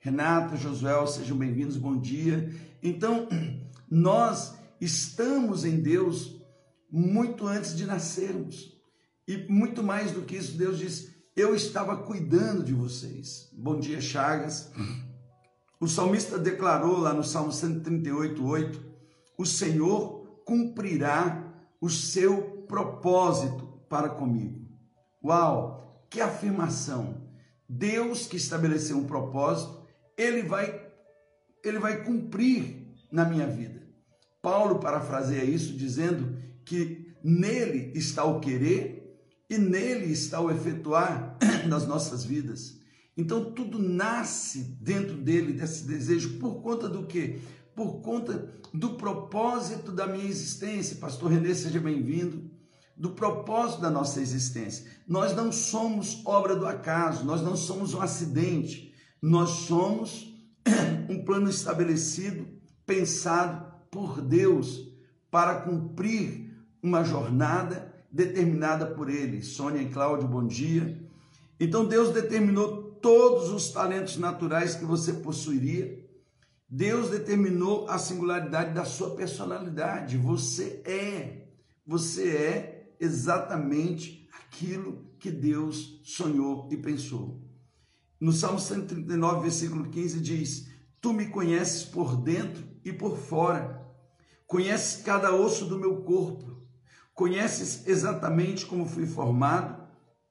Renata, 0.00 0.56
Josué, 0.56 1.06
sejam 1.06 1.36
bem-vindos, 1.36 1.76
bom 1.76 1.98
dia. 1.98 2.50
Então, 2.82 3.26
nós 3.90 4.54
estamos 4.80 5.64
em 5.64 5.80
Deus 5.80 6.42
muito 6.94 7.48
antes 7.48 7.76
de 7.76 7.84
nascermos. 7.84 8.72
E 9.26 9.36
muito 9.50 9.82
mais 9.82 10.12
do 10.12 10.22
que 10.22 10.36
isso, 10.36 10.56
Deus 10.56 10.78
diz: 10.78 11.12
eu 11.34 11.56
estava 11.56 11.96
cuidando 11.96 12.62
de 12.62 12.72
vocês. 12.72 13.50
Bom 13.52 13.80
dia, 13.80 14.00
Chagas. 14.00 14.70
O 15.80 15.88
salmista 15.88 16.38
declarou 16.38 16.98
lá 16.98 17.12
no 17.12 17.24
Salmo 17.24 17.50
138, 17.50 18.46
8: 18.46 18.84
O 19.36 19.44
Senhor 19.44 20.42
cumprirá 20.44 21.52
o 21.80 21.90
seu 21.90 22.64
propósito 22.68 23.66
para 23.88 24.08
comigo. 24.08 24.64
Uau, 25.22 26.06
que 26.08 26.20
afirmação! 26.20 27.22
Deus 27.68 28.26
que 28.28 28.36
estabeleceu 28.36 28.96
um 28.96 29.04
propósito, 29.04 29.84
ele 30.16 30.42
vai 30.42 30.84
ele 31.64 31.80
vai 31.80 32.04
cumprir 32.04 32.94
na 33.10 33.24
minha 33.24 33.46
vida. 33.46 33.82
Paulo 34.40 34.78
parafraseia 34.78 35.42
isso 35.42 35.72
dizendo 35.72 36.44
que 36.64 37.14
nele 37.22 37.92
está 37.94 38.24
o 38.24 38.40
querer 38.40 39.04
e 39.48 39.58
nele 39.58 40.10
está 40.12 40.40
o 40.40 40.50
efetuar 40.50 41.38
nas 41.68 41.86
nossas 41.86 42.24
vidas. 42.24 42.78
Então 43.16 43.52
tudo 43.52 43.78
nasce 43.78 44.60
dentro 44.80 45.16
dele, 45.16 45.52
desse 45.52 45.84
desejo, 45.86 46.38
por 46.38 46.60
conta 46.62 46.88
do 46.88 47.06
quê? 47.06 47.38
Por 47.74 48.00
conta 48.00 48.52
do 48.72 48.94
propósito 48.94 49.92
da 49.92 50.06
minha 50.06 50.26
existência. 50.26 50.96
Pastor 50.96 51.30
Renê, 51.30 51.54
seja 51.54 51.80
bem-vindo. 51.80 52.50
Do 52.96 53.10
propósito 53.10 53.82
da 53.82 53.90
nossa 53.90 54.20
existência. 54.20 54.86
Nós 55.06 55.34
não 55.34 55.50
somos 55.50 56.22
obra 56.24 56.54
do 56.54 56.66
acaso, 56.66 57.24
nós 57.24 57.42
não 57.42 57.56
somos 57.56 57.92
um 57.92 58.00
acidente, 58.00 58.94
nós 59.20 59.50
somos 59.50 60.32
um 61.08 61.24
plano 61.24 61.50
estabelecido, 61.50 62.46
pensado 62.86 63.64
por 63.90 64.20
Deus 64.20 64.88
para 65.30 65.62
cumprir 65.62 66.43
uma 66.84 67.02
jornada 67.02 67.90
determinada 68.12 68.84
por 68.84 69.08
ele. 69.08 69.42
Sônia 69.42 69.80
e 69.80 69.88
Cláudio, 69.88 70.28
bom 70.28 70.46
dia. 70.46 71.02
Então 71.58 71.86
Deus 71.86 72.10
determinou 72.10 72.82
todos 73.00 73.48
os 73.50 73.70
talentos 73.70 74.18
naturais 74.18 74.74
que 74.74 74.84
você 74.84 75.14
possuiria. 75.14 76.04
Deus 76.68 77.08
determinou 77.08 77.88
a 77.88 77.96
singularidade 77.96 78.74
da 78.74 78.84
sua 78.84 79.16
personalidade. 79.16 80.18
Você 80.18 80.82
é, 80.84 81.48
você 81.86 82.28
é 82.28 82.94
exatamente 83.00 84.28
aquilo 84.38 85.06
que 85.18 85.30
Deus 85.30 86.02
sonhou 86.04 86.68
e 86.70 86.76
pensou. 86.76 87.40
No 88.20 88.30
Salmo 88.30 88.60
139, 88.60 89.40
versículo 89.40 89.88
15 89.88 90.20
diz: 90.20 90.68
Tu 91.00 91.14
me 91.14 91.30
conheces 91.30 91.82
por 91.82 92.14
dentro 92.14 92.62
e 92.84 92.92
por 92.92 93.16
fora, 93.16 93.82
conheces 94.46 95.02
cada 95.02 95.34
osso 95.34 95.64
do 95.64 95.78
meu 95.78 96.02
corpo 96.02 96.53
Conheces 97.14 97.86
exatamente 97.86 98.66
como 98.66 98.86
fui 98.86 99.06
formado, 99.06 99.82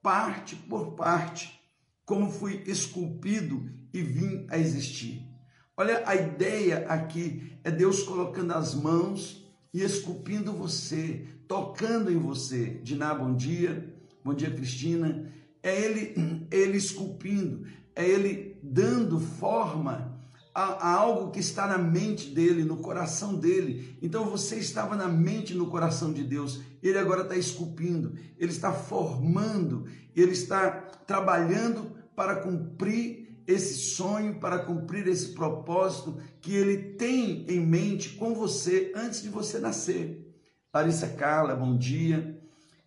parte 0.02 0.56
por 0.56 0.96
parte, 0.96 1.60
como 2.06 2.30
fui 2.30 2.62
esculpido 2.68 3.70
e 3.94 4.02
vim 4.02 4.46
a 4.50 4.58
existir. 4.58 5.26
Olha, 5.78 6.04
a 6.06 6.14
ideia 6.14 6.86
aqui 6.90 7.58
é 7.64 7.72
Deus 7.72 8.04
colocando 8.04 8.52
as 8.52 8.76
mãos 8.76 9.50
e 9.74 9.82
esculpindo 9.82 10.52
você, 10.52 11.26
tocando 11.48 12.12
em 12.12 12.18
você. 12.18 12.82
Diná, 12.84 13.14
bom 13.14 13.34
dia. 13.34 13.92
Bom 14.24 14.34
dia, 14.34 14.52
Cristina. 14.52 15.32
É 15.64 15.82
ele, 15.82 16.48
ele 16.52 16.78
esculpindo, 16.78 17.66
é 17.96 18.06
ele 18.06 18.60
dando 18.62 19.20
forma 19.20 20.13
a, 20.54 20.64
a, 20.64 20.94
algo 20.94 21.32
que 21.32 21.40
está 21.40 21.66
na 21.66 21.78
mente 21.78 22.30
dele, 22.30 22.64
no 22.64 22.78
coração 22.78 23.36
dele. 23.36 23.98
Então 24.02 24.26
você 24.26 24.58
estava 24.58 24.96
na 24.96 25.08
mente, 25.08 25.54
no 25.54 25.68
coração 25.68 26.14
de 26.14 26.24
Deus. 26.24 26.62
Ele 26.82 26.98
agora 26.98 27.24
está 27.24 27.36
esculpindo, 27.36 28.14
ele 28.38 28.52
está 28.52 28.72
formando, 28.72 29.86
ele 30.16 30.32
está 30.32 30.70
trabalhando 31.08 31.92
para 32.16 32.36
cumprir 32.36 33.24
esse 33.48 33.74
sonho, 33.74 34.40
para 34.40 34.60
cumprir 34.60 35.08
esse 35.08 35.30
propósito 35.30 36.18
que 36.40 36.54
ele 36.54 36.78
tem 36.94 37.46
em 37.50 37.60
mente 37.60 38.10
com 38.12 38.34
você 38.34 38.92
antes 38.96 39.22
de 39.22 39.30
você 39.30 39.60
nascer. 39.60 40.34
Larissa 40.74 41.08
Carla, 41.08 41.56
bom 41.56 41.78
dia. 41.78 42.40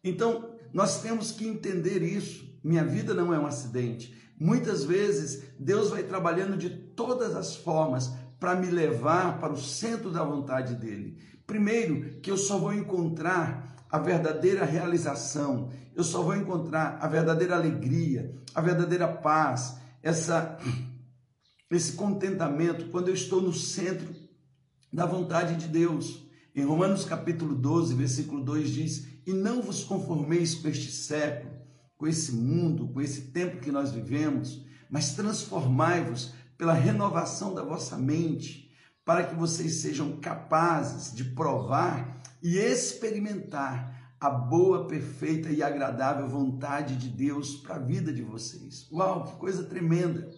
Então, 0.02 0.50
nós 0.72 1.02
temos 1.02 1.30
que 1.30 1.46
entender 1.46 2.02
isso. 2.02 2.46
Minha 2.62 2.84
vida 2.84 3.12
não 3.12 3.34
é 3.34 3.38
um 3.38 3.46
acidente. 3.46 4.14
Muitas 4.38 4.84
vezes 4.84 5.44
Deus 5.58 5.90
vai 5.90 6.02
trabalhando 6.02 6.56
de 6.56 6.85
todas 6.96 7.36
as 7.36 7.54
formas 7.54 8.12
para 8.40 8.56
me 8.56 8.66
levar 8.66 9.38
para 9.38 9.52
o 9.52 9.60
centro 9.60 10.10
da 10.10 10.24
vontade 10.24 10.74
dele. 10.74 11.18
Primeiro, 11.46 12.18
que 12.20 12.30
eu 12.30 12.36
só 12.36 12.58
vou 12.58 12.74
encontrar 12.74 13.76
a 13.88 13.98
verdadeira 13.98 14.64
realização, 14.64 15.70
eu 15.94 16.02
só 16.02 16.22
vou 16.22 16.34
encontrar 16.34 16.98
a 17.00 17.06
verdadeira 17.06 17.54
alegria, 17.54 18.34
a 18.54 18.60
verdadeira 18.60 19.06
paz, 19.06 19.76
essa 20.02 20.58
esse 21.70 21.92
contentamento 21.92 22.90
quando 22.90 23.08
eu 23.08 23.14
estou 23.14 23.42
no 23.42 23.52
centro 23.52 24.14
da 24.92 25.04
vontade 25.04 25.56
de 25.56 25.66
Deus. 25.66 26.24
Em 26.54 26.64
Romanos 26.64 27.04
capítulo 27.04 27.54
12, 27.54 27.94
versículo 27.94 28.42
2 28.42 28.70
diz: 28.70 29.06
"E 29.26 29.32
não 29.32 29.60
vos 29.60 29.82
conformeis 29.82 30.54
com 30.54 30.68
este 30.68 30.92
século, 30.92 31.52
com 31.98 32.06
esse 32.06 32.32
mundo, 32.32 32.88
com 32.88 33.00
esse 33.00 33.22
tempo 33.32 33.60
que 33.60 33.72
nós 33.72 33.90
vivemos, 33.90 34.64
mas 34.88 35.14
transformai-vos 35.14 36.32
pela 36.56 36.72
renovação 36.72 37.54
da 37.54 37.62
vossa 37.62 37.96
mente, 37.96 38.70
para 39.04 39.24
que 39.24 39.34
vocês 39.34 39.74
sejam 39.76 40.18
capazes 40.20 41.14
de 41.14 41.24
provar 41.24 42.20
e 42.42 42.56
experimentar 42.56 44.14
a 44.20 44.30
boa, 44.30 44.86
perfeita 44.86 45.50
e 45.50 45.62
agradável 45.62 46.26
vontade 46.26 46.96
de 46.96 47.08
Deus 47.08 47.56
para 47.56 47.76
a 47.76 47.80
vida 47.80 48.12
de 48.12 48.22
vocês. 48.22 48.88
Uau, 48.90 49.24
que 49.24 49.36
coisa 49.36 49.64
tremenda! 49.64 50.28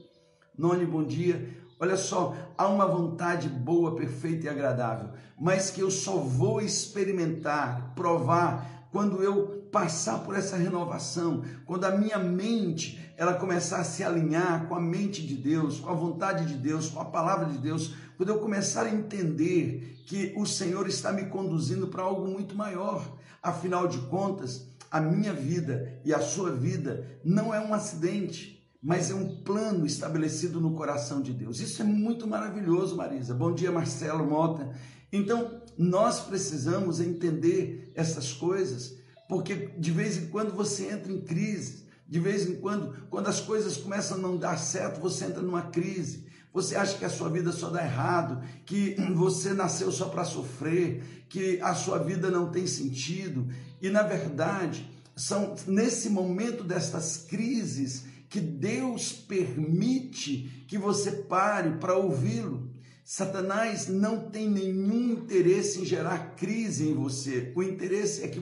Noni, 0.56 0.84
bom 0.84 1.04
dia. 1.04 1.56
Olha 1.80 1.96
só, 1.96 2.34
há 2.58 2.66
uma 2.66 2.86
vontade 2.86 3.48
boa, 3.48 3.94
perfeita 3.94 4.46
e 4.46 4.48
agradável, 4.48 5.10
mas 5.38 5.70
que 5.70 5.80
eu 5.80 5.92
só 5.92 6.16
vou 6.16 6.60
experimentar, 6.60 7.94
provar 7.94 8.77
quando 8.90 9.22
eu 9.22 9.68
passar 9.70 10.20
por 10.20 10.34
essa 10.34 10.56
renovação, 10.56 11.44
quando 11.66 11.84
a 11.84 11.90
minha 11.90 12.18
mente 12.18 13.12
ela 13.16 13.34
começar 13.34 13.80
a 13.80 13.84
se 13.84 14.02
alinhar 14.02 14.66
com 14.66 14.74
a 14.74 14.80
mente 14.80 15.26
de 15.26 15.34
Deus, 15.34 15.80
com 15.80 15.90
a 15.90 15.94
vontade 15.94 16.46
de 16.46 16.54
Deus, 16.54 16.88
com 16.88 17.00
a 17.00 17.04
palavra 17.04 17.46
de 17.46 17.58
Deus, 17.58 17.94
quando 18.16 18.30
eu 18.30 18.38
começar 18.38 18.86
a 18.86 18.94
entender 18.94 20.02
que 20.06 20.32
o 20.36 20.46
Senhor 20.46 20.88
está 20.88 21.12
me 21.12 21.26
conduzindo 21.26 21.88
para 21.88 22.02
algo 22.02 22.26
muito 22.26 22.56
maior. 22.56 23.18
Afinal 23.42 23.86
de 23.86 23.98
contas, 24.08 24.68
a 24.90 25.00
minha 25.00 25.32
vida 25.32 26.00
e 26.04 26.14
a 26.14 26.20
sua 26.20 26.50
vida 26.50 27.06
não 27.24 27.52
é 27.52 27.60
um 27.60 27.74
acidente 27.74 28.58
mas 28.80 29.10
é 29.10 29.14
um 29.14 29.42
plano 29.42 29.84
estabelecido 29.84 30.60
no 30.60 30.74
coração 30.74 31.20
de 31.20 31.32
Deus. 31.32 31.60
Isso 31.60 31.82
é 31.82 31.84
muito 31.84 32.26
maravilhoso, 32.26 32.96
Marisa. 32.96 33.34
Bom 33.34 33.52
dia, 33.52 33.72
Marcelo 33.72 34.24
Mota. 34.24 34.72
Então, 35.12 35.57
nós 35.78 36.20
precisamos 36.20 37.00
entender 37.00 37.92
essas 37.94 38.32
coisas, 38.32 38.96
porque 39.28 39.70
de 39.78 39.92
vez 39.92 40.16
em 40.16 40.26
quando 40.26 40.52
você 40.52 40.90
entra 40.90 41.12
em 41.12 41.20
crise, 41.20 41.86
de 42.08 42.18
vez 42.18 42.48
em 42.48 42.56
quando, 42.56 43.06
quando 43.08 43.28
as 43.28 43.40
coisas 43.40 43.76
começam 43.76 44.16
a 44.16 44.20
não 44.20 44.36
dar 44.36 44.56
certo, 44.58 45.00
você 45.00 45.26
entra 45.26 45.40
numa 45.40 45.62
crise. 45.62 46.26
Você 46.52 46.74
acha 46.74 46.98
que 46.98 47.04
a 47.04 47.10
sua 47.10 47.28
vida 47.28 47.52
só 47.52 47.68
dá 47.68 47.84
errado, 47.84 48.42
que 48.64 48.96
você 49.14 49.52
nasceu 49.52 49.92
só 49.92 50.08
para 50.08 50.24
sofrer, 50.24 51.24
que 51.28 51.60
a 51.60 51.74
sua 51.74 51.98
vida 51.98 52.30
não 52.30 52.50
tem 52.50 52.66
sentido. 52.66 53.46
E 53.80 53.88
na 53.90 54.02
verdade, 54.02 54.88
são 55.14 55.54
nesse 55.66 56.08
momento 56.08 56.64
destas 56.64 57.18
crises 57.18 58.06
que 58.28 58.40
Deus 58.40 59.12
permite 59.12 60.64
que 60.66 60.78
você 60.78 61.12
pare 61.12 61.78
para 61.78 61.96
ouvi-lo. 61.96 62.67
Satanás 63.10 63.88
não 63.88 64.28
tem 64.28 64.50
nenhum 64.50 65.12
interesse 65.12 65.80
em 65.80 65.84
gerar 65.86 66.34
crise 66.36 66.90
em 66.90 66.92
você. 66.92 67.54
O 67.56 67.62
interesse 67.62 68.22
é 68.22 68.28
que 68.28 68.38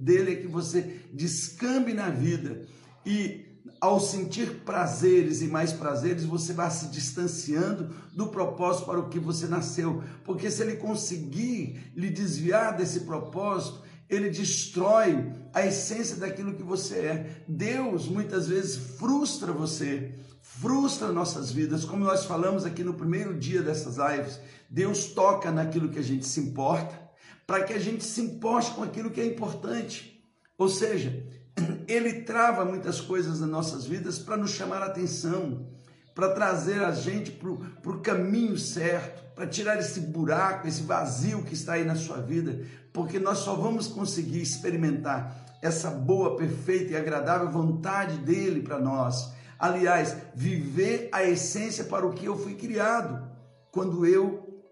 dele 0.00 0.32
é 0.32 0.34
que 0.34 0.48
você 0.48 0.96
descambe 1.12 1.94
na 1.94 2.10
vida 2.10 2.66
e 3.06 3.46
ao 3.80 4.00
sentir 4.00 4.64
prazeres 4.64 5.42
e 5.42 5.46
mais 5.46 5.72
prazeres, 5.72 6.24
você 6.24 6.52
vai 6.52 6.68
se 6.72 6.88
distanciando 6.88 7.94
do 8.12 8.26
propósito 8.26 8.86
para 8.86 8.98
o 8.98 9.08
que 9.08 9.20
você 9.20 9.46
nasceu. 9.46 10.02
Porque 10.24 10.50
se 10.50 10.60
ele 10.60 10.76
conseguir 10.78 11.92
lhe 11.94 12.10
desviar 12.10 12.76
desse 12.76 13.00
propósito, 13.00 13.79
ele 14.10 14.28
destrói 14.28 15.32
a 15.54 15.64
essência 15.64 16.16
daquilo 16.16 16.54
que 16.54 16.62
você 16.62 16.98
é. 16.98 17.42
Deus 17.46 18.08
muitas 18.08 18.48
vezes 18.48 18.76
frustra 18.98 19.52
você, 19.52 20.14
frustra 20.40 21.12
nossas 21.12 21.50
vidas, 21.52 21.84
como 21.84 22.04
nós 22.04 22.24
falamos 22.24 22.64
aqui 22.64 22.82
no 22.82 22.94
primeiro 22.94 23.38
dia 23.38 23.62
dessas 23.62 23.96
lives. 23.96 24.40
Deus 24.68 25.06
toca 25.06 25.50
naquilo 25.50 25.88
que 25.88 25.98
a 25.98 26.02
gente 26.02 26.26
se 26.26 26.40
importa, 26.40 26.98
para 27.46 27.64
que 27.64 27.72
a 27.72 27.78
gente 27.78 28.04
se 28.04 28.20
importe 28.20 28.72
com 28.72 28.82
aquilo 28.82 29.10
que 29.10 29.20
é 29.20 29.26
importante. 29.26 30.22
Ou 30.58 30.68
seja, 30.68 31.24
ele 31.88 32.22
trava 32.22 32.64
muitas 32.64 33.00
coisas 33.00 33.40
nas 33.40 33.48
nossas 33.48 33.84
vidas 33.84 34.18
para 34.18 34.36
nos 34.36 34.50
chamar 34.50 34.82
a 34.82 34.86
atenção, 34.86 35.66
para 36.14 36.34
trazer 36.34 36.82
a 36.84 36.92
gente 36.92 37.30
para 37.30 37.90
o 37.92 38.00
caminho 38.00 38.58
certo, 38.58 39.34
para 39.34 39.46
tirar 39.46 39.78
esse 39.78 40.00
buraco, 40.00 40.68
esse 40.68 40.82
vazio 40.82 41.42
que 41.42 41.54
está 41.54 41.74
aí 41.74 41.84
na 41.84 41.94
sua 41.94 42.20
vida, 42.20 42.60
porque 42.92 43.18
nós 43.18 43.38
só 43.38 43.54
vamos 43.54 43.86
conseguir 43.86 44.40
experimentar 44.40 45.46
essa 45.62 45.90
boa, 45.90 46.36
perfeita 46.36 46.92
e 46.92 46.96
agradável 46.96 47.50
vontade 47.50 48.16
dele 48.18 48.62
para 48.62 48.78
nós. 48.78 49.32
Aliás, 49.58 50.16
viver 50.34 51.08
a 51.12 51.22
essência 51.22 51.84
para 51.84 52.06
o 52.06 52.12
que 52.12 52.24
eu 52.24 52.36
fui 52.36 52.54
criado, 52.54 53.28
quando 53.70 54.06
eu 54.06 54.64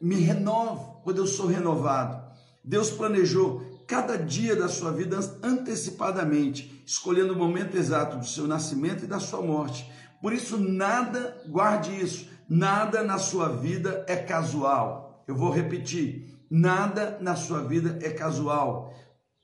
me 0.00 0.16
renovo, 0.16 1.00
quando 1.02 1.18
eu 1.18 1.26
sou 1.26 1.46
renovado. 1.46 2.24
Deus 2.62 2.90
planejou 2.90 3.64
cada 3.86 4.16
dia 4.16 4.54
da 4.54 4.68
sua 4.68 4.92
vida 4.92 5.18
antecipadamente, 5.42 6.82
escolhendo 6.86 7.32
o 7.32 7.36
momento 7.36 7.76
exato 7.76 8.18
do 8.18 8.26
seu 8.26 8.46
nascimento 8.46 9.04
e 9.04 9.08
da 9.08 9.18
sua 9.18 9.42
morte. 9.42 9.90
Por 10.20 10.32
isso, 10.32 10.58
nada, 10.58 11.36
guarde 11.48 12.00
isso, 12.00 12.28
nada 12.48 13.02
na 13.02 13.18
sua 13.18 13.48
vida 13.48 14.04
é 14.08 14.16
casual. 14.16 15.24
Eu 15.26 15.34
vou 15.34 15.50
repetir 15.50 16.35
Nada 16.50 17.18
na 17.20 17.34
sua 17.36 17.62
vida 17.62 17.98
é 18.02 18.10
casual. 18.10 18.94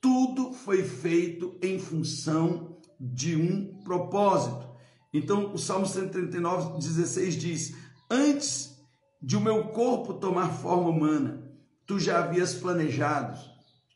Tudo 0.01 0.53
foi 0.53 0.85
feito 0.85 1.59
em 1.63 1.79
função 1.79 2.77
de 3.01 3.37
um 3.37 3.83
propósito. 3.83 4.71
Então, 5.13 5.53
o 5.53 5.59
Salmo 5.59 5.87
139, 5.87 6.79
16 6.79 7.35
diz: 7.35 7.75
Antes 8.11 8.79
de 9.21 9.37
o 9.37 9.41
meu 9.41 9.69
corpo 9.69 10.15
tomar 10.15 10.49
forma 10.49 10.89
humana, 10.89 11.43
tu 11.87 11.99
já 11.99 12.19
havias 12.19 12.55
planejado 12.55 13.39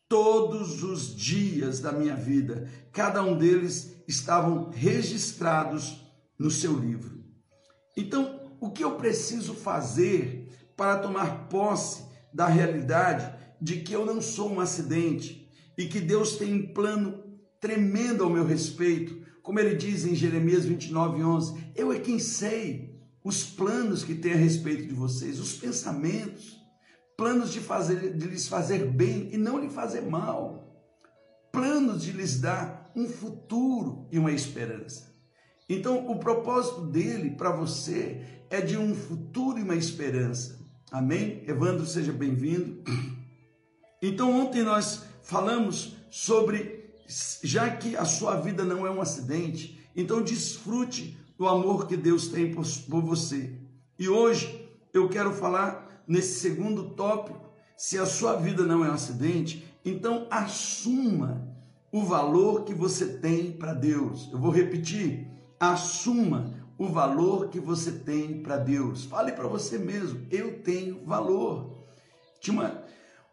todos 0.08 0.82
os 0.82 1.14
dias 1.14 1.80
da 1.80 1.92
minha 1.92 2.14
vida, 2.14 2.70
cada 2.92 3.22
um 3.22 3.36
deles 3.36 4.02
estavam 4.06 4.70
registrados 4.70 6.00
no 6.38 6.50
seu 6.50 6.78
livro. 6.78 7.24
Então, 7.96 8.40
o 8.60 8.70
que 8.70 8.84
eu 8.84 8.96
preciso 8.96 9.54
fazer 9.54 10.48
para 10.76 10.98
tomar 10.98 11.48
posse 11.48 12.05
da 12.36 12.46
realidade 12.46 13.34
de 13.58 13.80
que 13.80 13.94
eu 13.94 14.04
não 14.04 14.20
sou 14.20 14.52
um 14.52 14.60
acidente 14.60 15.50
e 15.76 15.86
que 15.86 16.00
Deus 16.00 16.36
tem 16.36 16.52
um 16.52 16.74
plano 16.74 17.24
tremendo 17.58 18.22
ao 18.22 18.28
meu 18.28 18.44
respeito. 18.44 19.24
Como 19.42 19.58
ele 19.58 19.74
diz 19.74 20.04
em 20.04 20.14
Jeremias 20.14 20.66
29, 20.66 21.24
11: 21.24 21.72
Eu 21.74 21.90
é 21.90 21.98
quem 21.98 22.18
sei 22.18 22.94
os 23.24 23.42
planos 23.42 24.04
que 24.04 24.14
tem 24.14 24.34
a 24.34 24.36
respeito 24.36 24.86
de 24.86 24.92
vocês, 24.92 25.40
os 25.40 25.54
pensamentos, 25.54 26.60
planos 27.16 27.50
de, 27.50 27.60
fazer, 27.60 28.14
de 28.14 28.26
lhes 28.26 28.46
fazer 28.46 28.84
bem 28.84 29.30
e 29.32 29.38
não 29.38 29.58
lhe 29.58 29.70
fazer 29.70 30.02
mal, 30.02 30.78
planos 31.50 32.02
de 32.02 32.12
lhes 32.12 32.38
dar 32.38 32.92
um 32.94 33.08
futuro 33.08 34.06
e 34.12 34.18
uma 34.18 34.30
esperança. 34.30 35.10
Então, 35.68 36.06
o 36.06 36.18
propósito 36.18 36.82
dele 36.82 37.30
para 37.30 37.50
você 37.50 38.20
é 38.50 38.60
de 38.60 38.76
um 38.76 38.94
futuro 38.94 39.58
e 39.58 39.62
uma 39.62 39.74
esperança. 39.74 40.65
Amém? 40.90 41.42
Evandro, 41.46 41.84
seja 41.84 42.12
bem-vindo. 42.12 42.82
Então, 44.00 44.40
ontem 44.40 44.62
nós 44.62 45.02
falamos 45.22 45.96
sobre, 46.08 46.90
já 47.42 47.68
que 47.76 47.96
a 47.96 48.04
sua 48.04 48.36
vida 48.36 48.64
não 48.64 48.86
é 48.86 48.90
um 48.90 49.00
acidente, 49.00 49.80
então 49.96 50.22
desfrute 50.22 51.18
do 51.36 51.48
amor 51.48 51.88
que 51.88 51.96
Deus 51.96 52.28
tem 52.28 52.54
por, 52.54 52.64
por 52.88 53.02
você. 53.02 53.58
E 53.98 54.08
hoje 54.08 54.68
eu 54.92 55.08
quero 55.08 55.32
falar 55.32 56.04
nesse 56.06 56.38
segundo 56.38 56.90
tópico: 56.90 57.50
se 57.76 57.98
a 57.98 58.06
sua 58.06 58.36
vida 58.36 58.64
não 58.64 58.84
é 58.84 58.88
um 58.88 58.94
acidente, 58.94 59.66
então 59.84 60.28
assuma 60.30 61.52
o 61.90 62.04
valor 62.04 62.62
que 62.62 62.72
você 62.72 63.18
tem 63.18 63.50
para 63.50 63.74
Deus. 63.74 64.28
Eu 64.32 64.38
vou 64.38 64.52
repetir: 64.52 65.26
assuma 65.58 66.54
o 66.78 66.88
valor 66.88 67.48
que 67.48 67.58
você 67.58 67.92
tem 67.92 68.42
para 68.42 68.56
Deus. 68.56 69.04
Fale 69.04 69.32
para 69.32 69.48
você 69.48 69.78
mesmo: 69.78 70.26
eu 70.30 70.60
tenho 70.62 71.04
valor. 71.04 71.84
Tinha 72.40 72.60
uma, 72.60 72.84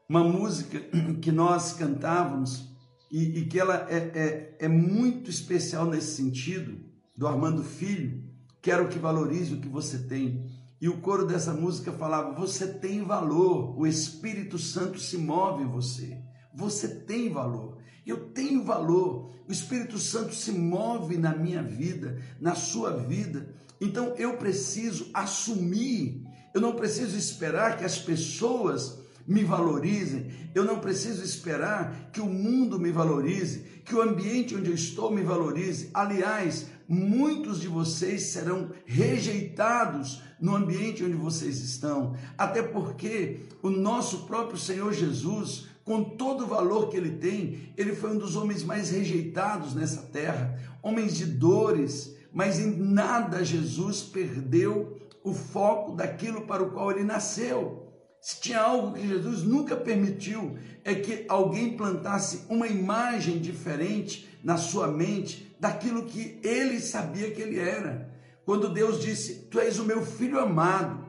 uma 0.08 0.23
música 0.23 0.79
que 1.21 1.32
nós 1.32 1.73
cantávamos 1.73 2.69
e, 3.12 3.39
e 3.39 3.45
que 3.45 3.60
ela 3.60 3.88
é, 3.89 3.97
é, 3.97 4.58
é 4.65 4.67
muito 4.67 5.29
especial 5.29 5.86
nesse 5.86 6.15
sentido, 6.15 6.84
do 7.15 7.27
Armando 7.27 7.63
Filho. 7.63 8.23
Quero 8.62 8.88
que 8.88 8.97
valorize 8.97 9.53
o 9.53 9.60
que 9.60 9.67
você 9.67 9.99
tem. 9.99 10.49
E 10.82 10.89
o 10.89 10.99
coro 10.99 11.25
dessa 11.25 11.53
música 11.53 11.91
falava: 11.91 12.34
Você 12.34 12.67
tem 12.67 13.03
valor, 13.03 13.77
o 13.77 13.86
Espírito 13.86 14.58
Santo 14.58 14.99
se 14.99 15.17
move 15.17 15.63
em 15.63 15.67
você. 15.67 16.17
Você 16.53 16.88
tem 16.88 17.32
valor. 17.32 17.72
Eu 18.05 18.29
tenho 18.29 18.63
valor. 18.63 19.31
O 19.47 19.51
Espírito 19.51 19.97
Santo 19.97 20.33
se 20.33 20.51
move 20.51 21.17
na 21.17 21.35
minha 21.35 21.61
vida, 21.61 22.17
na 22.39 22.55
sua 22.55 22.91
vida. 22.91 23.53
Então 23.79 24.13
eu 24.17 24.37
preciso 24.37 25.09
assumir. 25.13 26.21
Eu 26.53 26.61
não 26.61 26.75
preciso 26.75 27.17
esperar 27.17 27.77
que 27.77 27.83
as 27.83 27.97
pessoas 27.97 28.99
me 29.27 29.43
valorizem. 29.43 30.31
Eu 30.53 30.63
não 30.63 30.79
preciso 30.79 31.23
esperar 31.23 32.09
que 32.11 32.21
o 32.21 32.25
mundo 32.25 32.79
me 32.79 32.91
valorize, 32.91 33.59
que 33.83 33.95
o 33.95 34.01
ambiente 34.01 34.55
onde 34.55 34.69
eu 34.69 34.75
estou 34.75 35.11
me 35.11 35.23
valorize. 35.23 35.89
Aliás, 35.93 36.67
muitos 36.87 37.59
de 37.59 37.67
vocês 37.67 38.23
serão 38.23 38.69
rejeitados 38.85 40.21
no 40.39 40.55
ambiente 40.55 41.03
onde 41.03 41.15
vocês 41.15 41.59
estão, 41.61 42.15
até 42.37 42.61
porque 42.61 43.45
o 43.61 43.69
nosso 43.69 44.25
próprio 44.25 44.57
Senhor 44.57 44.91
Jesus, 44.91 45.67
com 45.84 46.04
todo 46.04 46.46
o 46.46 46.48
valor 46.48 46.89
que 46.89 46.98
ele 46.98 47.17
tem, 47.17 47.74
ele 47.76 47.93
foi 47.93 48.12
um 48.12 48.17
dos 48.17 48.36
homens 48.36 48.63
mais 48.63 48.89
rejeitados 48.89 49.74
nessa 49.74 50.02
terra, 50.04 50.58
homens 50.82 51.15
de 51.17 51.26
dores, 51.26 52.15
mas 52.32 52.60
em 52.60 52.76
nada 52.76 53.43
Jesus 53.43 54.02
perdeu 54.02 54.98
o 55.24 55.34
foco 55.34 55.96
daquilo 55.96 56.41
para 56.41 56.63
o 56.63 56.72
qual 56.72 56.91
ele 56.91 57.04
nasceu. 57.04 57.84
Se 58.22 58.39
tinha 58.39 58.62
algo 58.62 58.93
que 58.93 59.06
Jesus 59.06 59.43
nunca 59.43 59.76
permitiu, 59.76 60.58
é 60.84 60.96
que 60.96 61.26
alguém 61.28 61.76
plantasse 61.76 62.46
uma 62.50 62.67
imagem 62.67 63.38
diferente 63.39 64.30
na 64.41 64.56
sua 64.58 64.88
mente 64.88 65.54
daquilo 65.60 66.06
que 66.06 66.39
ele 66.41 66.80
sabia 66.80 67.32
que 67.32 67.41
ele 67.41 67.60
era. 67.60 68.10
Quando 68.46 68.69
Deus 68.69 69.02
disse: 69.02 69.48
Tu 69.52 69.60
és 69.60 69.78
o 69.78 69.84
meu 69.86 70.06
filho 70.06 70.39
amado, 70.39 71.06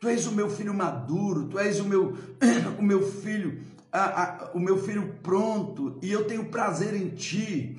tu 0.00 0.08
és 0.08 0.26
o 0.26 0.32
meu 0.32 0.48
filho 0.48 0.74
maduro, 0.74 1.48
tu 1.48 1.58
és 1.58 1.80
o 1.80 1.84
meu, 1.84 2.16
o 2.78 2.82
meu 2.82 3.10
filho, 3.10 3.60
a, 3.94 4.22
a, 4.22 4.50
o 4.52 4.58
meu 4.58 4.76
filho 4.82 5.20
pronto, 5.22 5.96
e 6.02 6.10
eu 6.10 6.24
tenho 6.24 6.46
prazer 6.46 6.94
em 6.94 7.10
ti. 7.10 7.78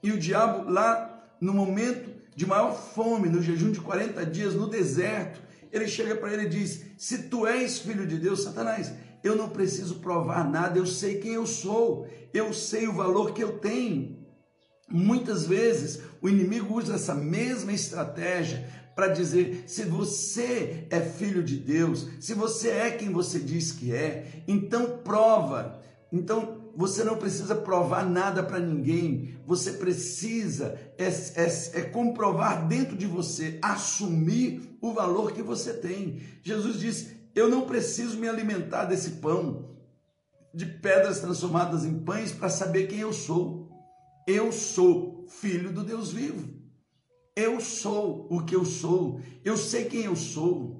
E 0.00 0.12
o 0.12 0.18
diabo, 0.18 0.70
lá 0.70 1.28
no 1.40 1.52
momento 1.52 2.08
de 2.36 2.46
maior 2.46 2.72
fome, 2.72 3.28
no 3.28 3.42
jejum 3.42 3.72
de 3.72 3.80
40 3.80 4.24
dias 4.26 4.54
no 4.54 4.68
deserto, 4.68 5.42
ele 5.72 5.88
chega 5.88 6.14
para 6.14 6.32
ele 6.32 6.44
e 6.44 6.48
diz: 6.48 6.84
Se 6.96 7.24
tu 7.24 7.44
és 7.44 7.80
filho 7.80 8.06
de 8.06 8.18
Deus, 8.18 8.44
Satanás, 8.44 8.92
eu 9.24 9.34
não 9.34 9.48
preciso 9.48 9.96
provar 9.96 10.48
nada, 10.48 10.78
eu 10.78 10.86
sei 10.86 11.18
quem 11.18 11.32
eu 11.32 11.46
sou, 11.46 12.06
eu 12.32 12.52
sei 12.52 12.86
o 12.86 12.94
valor 12.94 13.32
que 13.32 13.42
eu 13.42 13.58
tenho. 13.58 14.16
Muitas 14.88 15.44
vezes 15.44 16.02
o 16.22 16.28
inimigo 16.28 16.78
usa 16.78 16.94
essa 16.94 17.14
mesma 17.14 17.72
estratégia 17.72 18.64
para 18.94 19.08
dizer: 19.08 19.64
se 19.66 19.84
você 19.84 20.86
é 20.90 21.00
filho 21.00 21.42
de 21.42 21.56
Deus, 21.56 22.08
se 22.20 22.34
você 22.34 22.70
é 22.70 22.90
quem 22.90 23.10
você 23.10 23.38
diz 23.38 23.72
que 23.72 23.94
é, 23.94 24.42
então 24.46 24.98
prova. 24.98 25.80
Então 26.12 26.60
você 26.76 27.04
não 27.04 27.16
precisa 27.16 27.54
provar 27.54 28.08
nada 28.08 28.42
para 28.42 28.58
ninguém, 28.58 29.36
você 29.46 29.72
precisa 29.72 30.78
é, 30.96 31.06
é, 31.06 31.80
é, 31.80 31.82
comprovar 31.82 32.66
dentro 32.66 32.96
de 32.96 33.06
você, 33.06 33.58
assumir 33.60 34.78
o 34.80 34.92
valor 34.92 35.32
que 35.32 35.42
você 35.42 35.74
tem. 35.74 36.20
Jesus 36.42 36.78
disse: 36.78 37.16
Eu 37.34 37.48
não 37.48 37.62
preciso 37.62 38.18
me 38.18 38.28
alimentar 38.28 38.84
desse 38.84 39.12
pão, 39.12 39.76
de 40.54 40.66
pedras 40.66 41.20
transformadas 41.20 41.84
em 41.84 41.98
pães, 42.00 42.32
para 42.32 42.48
saber 42.48 42.86
quem 42.86 43.00
eu 43.00 43.12
sou. 43.12 43.68
Eu 44.26 44.52
sou 44.52 45.26
filho 45.28 45.72
do 45.72 45.82
Deus 45.82 46.12
vivo. 46.12 46.59
Eu 47.40 47.58
sou 47.58 48.26
o 48.28 48.42
que 48.42 48.54
eu 48.54 48.66
sou, 48.66 49.18
eu 49.42 49.56
sei 49.56 49.86
quem 49.86 50.04
eu 50.04 50.14
sou, 50.14 50.78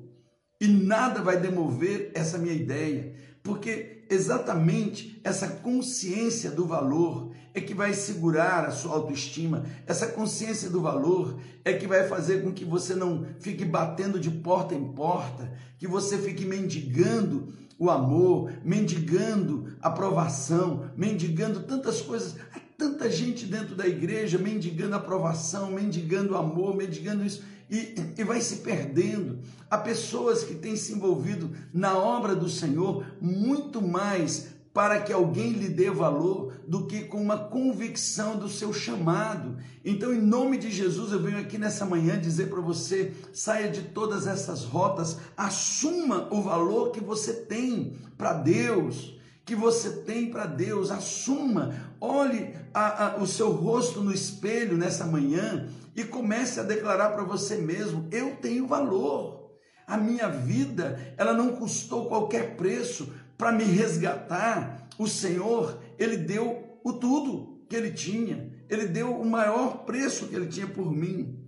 e 0.60 0.68
nada 0.68 1.22
vai 1.22 1.40
demover 1.40 2.12
essa 2.14 2.36
minha 2.36 2.52
ideia, 2.52 3.14
porque 3.42 4.04
exatamente 4.10 5.18
essa 5.24 5.48
consciência 5.48 6.50
do 6.50 6.66
valor 6.66 7.32
é 7.54 7.62
que 7.62 7.72
vai 7.72 7.94
segurar 7.94 8.66
a 8.66 8.70
sua 8.70 8.92
autoestima. 8.92 9.64
Essa 9.86 10.08
consciência 10.08 10.68
do 10.68 10.82
valor 10.82 11.40
é 11.64 11.72
que 11.72 11.86
vai 11.86 12.06
fazer 12.06 12.42
com 12.42 12.52
que 12.52 12.66
você 12.66 12.94
não 12.94 13.24
fique 13.40 13.64
batendo 13.64 14.20
de 14.20 14.30
porta 14.30 14.74
em 14.74 14.92
porta, 14.92 15.50
que 15.78 15.88
você 15.88 16.18
fique 16.18 16.44
mendigando 16.44 17.54
o 17.78 17.88
amor, 17.88 18.52
mendigando 18.62 19.78
aprovação, 19.80 20.90
mendigando 20.94 21.60
tantas 21.60 22.02
coisas. 22.02 22.36
Tanta 22.80 23.10
gente 23.10 23.44
dentro 23.44 23.74
da 23.74 23.86
igreja 23.86 24.38
mendigando 24.38 24.96
aprovação, 24.96 25.70
mendigando 25.70 26.34
amor, 26.34 26.74
mendigando 26.74 27.22
isso 27.22 27.44
e, 27.70 27.94
e 28.16 28.24
vai 28.24 28.40
se 28.40 28.56
perdendo. 28.60 29.40
Há 29.68 29.76
pessoas 29.76 30.42
que 30.42 30.54
têm 30.54 30.74
se 30.76 30.94
envolvido 30.94 31.50
na 31.74 31.98
obra 31.98 32.34
do 32.34 32.48
Senhor 32.48 33.04
muito 33.20 33.82
mais 33.82 34.46
para 34.72 34.98
que 34.98 35.12
alguém 35.12 35.50
lhe 35.52 35.68
dê 35.68 35.90
valor 35.90 36.54
do 36.66 36.86
que 36.86 37.02
com 37.02 37.20
uma 37.22 37.36
convicção 37.36 38.38
do 38.38 38.48
seu 38.48 38.72
chamado. 38.72 39.58
Então, 39.84 40.14
em 40.14 40.22
nome 40.22 40.56
de 40.56 40.70
Jesus, 40.70 41.12
eu 41.12 41.20
venho 41.20 41.38
aqui 41.38 41.58
nessa 41.58 41.84
manhã 41.84 42.18
dizer 42.18 42.48
para 42.48 42.62
você: 42.62 43.12
saia 43.30 43.68
de 43.68 43.82
todas 43.82 44.26
essas 44.26 44.64
rotas, 44.64 45.18
assuma 45.36 46.32
o 46.32 46.40
valor 46.40 46.92
que 46.92 47.00
você 47.00 47.34
tem 47.34 47.92
para 48.16 48.32
Deus 48.32 49.20
que 49.50 49.56
você 49.56 49.90
tem 49.90 50.30
para 50.30 50.46
Deus, 50.46 50.92
assuma, 50.92 51.74
olhe 52.00 52.54
a, 52.72 53.06
a, 53.06 53.16
o 53.18 53.26
seu 53.26 53.50
rosto 53.50 54.00
no 54.00 54.12
espelho 54.12 54.76
nessa 54.76 55.04
manhã 55.04 55.68
e 55.94 56.04
comece 56.04 56.58
a 56.58 56.64
declarar 56.64 57.10
para 57.10 57.24
você 57.24 57.56
mesmo: 57.56 58.08
eu 58.10 58.36
tenho 58.36 58.66
valor. 58.66 59.40
A 59.86 59.96
minha 59.96 60.28
vida, 60.28 61.14
ela 61.16 61.32
não 61.32 61.56
custou 61.56 62.06
qualquer 62.06 62.56
preço 62.56 63.12
para 63.36 63.50
me 63.50 63.64
resgatar. 63.64 64.88
O 64.96 65.08
Senhor, 65.08 65.82
ele 65.98 66.16
deu 66.16 66.78
o 66.84 66.92
tudo 66.92 67.64
que 67.68 67.74
ele 67.74 67.90
tinha. 67.90 68.52
Ele 68.68 68.86
deu 68.86 69.12
o 69.12 69.28
maior 69.28 69.84
preço 69.84 70.28
que 70.28 70.36
ele 70.36 70.46
tinha 70.46 70.66
por 70.66 70.92
mim. 70.92 71.40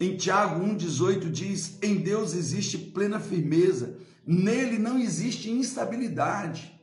Em 0.00 0.16
Tiago 0.16 0.64
1,18 0.64 1.30
diz: 1.30 1.78
Em 1.82 1.96
Deus 1.96 2.34
existe 2.34 2.78
plena 2.78 3.18
firmeza, 3.18 3.98
nele 4.24 4.78
não 4.78 4.96
existe 4.96 5.50
instabilidade. 5.50 6.77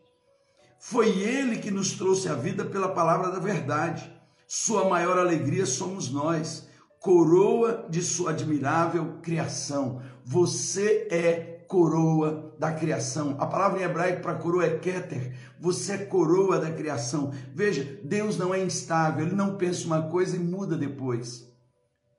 Foi 0.88 1.10
Ele 1.20 1.58
que 1.58 1.72
nos 1.72 1.94
trouxe 1.94 2.30
a 2.30 2.36
vida 2.36 2.64
pela 2.64 2.90
palavra 2.90 3.32
da 3.32 3.40
verdade. 3.40 4.08
Sua 4.46 4.88
maior 4.88 5.18
alegria 5.18 5.66
somos 5.66 6.12
nós, 6.12 6.70
coroa 7.00 7.88
de 7.90 8.04
Sua 8.04 8.30
admirável 8.30 9.18
criação. 9.24 10.00
Você 10.24 11.08
é 11.10 11.66
coroa 11.68 12.54
da 12.60 12.72
criação. 12.72 13.36
A 13.40 13.48
palavra 13.48 13.80
em 13.80 13.84
hebraico 13.84 14.22
para 14.22 14.36
coroa 14.36 14.64
é 14.64 14.78
keter. 14.78 15.36
Você 15.60 15.94
é 15.94 16.06
coroa 16.06 16.60
da 16.60 16.72
criação. 16.72 17.34
Veja, 17.52 18.00
Deus 18.04 18.38
não 18.38 18.54
é 18.54 18.64
instável, 18.64 19.26
Ele 19.26 19.36
não 19.36 19.56
pensa 19.56 19.88
uma 19.88 20.04
coisa 20.04 20.36
e 20.36 20.40
muda 20.40 20.78
depois. 20.78 21.52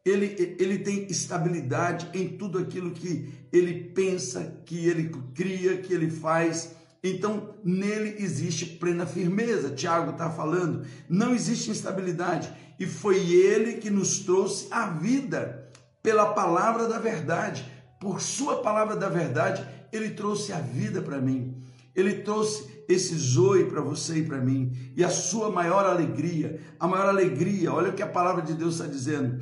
Ele, 0.05 0.57
ele 0.59 0.81
tem 0.81 1.07
estabilidade 1.07 2.11
em 2.12 2.37
tudo 2.37 2.59
aquilo 2.59 2.90
que 2.90 3.33
ele 3.52 3.90
pensa, 3.90 4.61
que 4.64 4.88
ele 4.88 5.11
cria, 5.35 5.79
que 5.79 5.92
ele 5.94 6.11
faz 6.11 6.74
então, 7.02 7.54
nele 7.62 8.16
existe 8.18 8.66
plena 8.66 9.06
firmeza. 9.06 9.70
Tiago 9.70 10.12
está 10.12 10.30
falando, 10.30 10.85
não 11.09 11.35
existe 11.35 11.70
instabilidade. 11.70 12.52
E 12.78 12.87
foi 12.87 13.32
ele 13.32 13.74
que 13.74 13.90
nos 13.90 14.20
trouxe 14.20 14.68
a 14.70 14.87
vida 14.88 15.70
pela 16.02 16.32
palavra 16.32 16.88
da 16.88 16.98
verdade. 16.98 17.70
Por 18.00 18.20
sua 18.20 18.62
palavra 18.62 18.96
da 18.96 19.09
verdade, 19.09 19.66
ele 19.92 20.11
trouxe 20.11 20.52
a 20.52 20.61
vida 20.61 21.00
para 21.00 21.20
mim. 21.20 21.62
Ele 21.94 22.14
trouxe 22.22 22.85
esse 22.88 23.16
zoe 23.16 23.64
para 23.64 23.80
você 23.80 24.18
e 24.18 24.24
para 24.24 24.38
mim. 24.38 24.72
E 24.94 25.02
a 25.02 25.09
sua 25.09 25.50
maior 25.50 25.87
alegria, 25.87 26.61
a 26.78 26.87
maior 26.87 27.09
alegria, 27.09 27.72
olha 27.72 27.90
o 27.90 27.94
que 27.94 28.02
a 28.02 28.06
palavra 28.06 28.42
de 28.42 28.54
Deus 28.54 28.74
está 28.74 28.87
dizendo. 28.87 29.40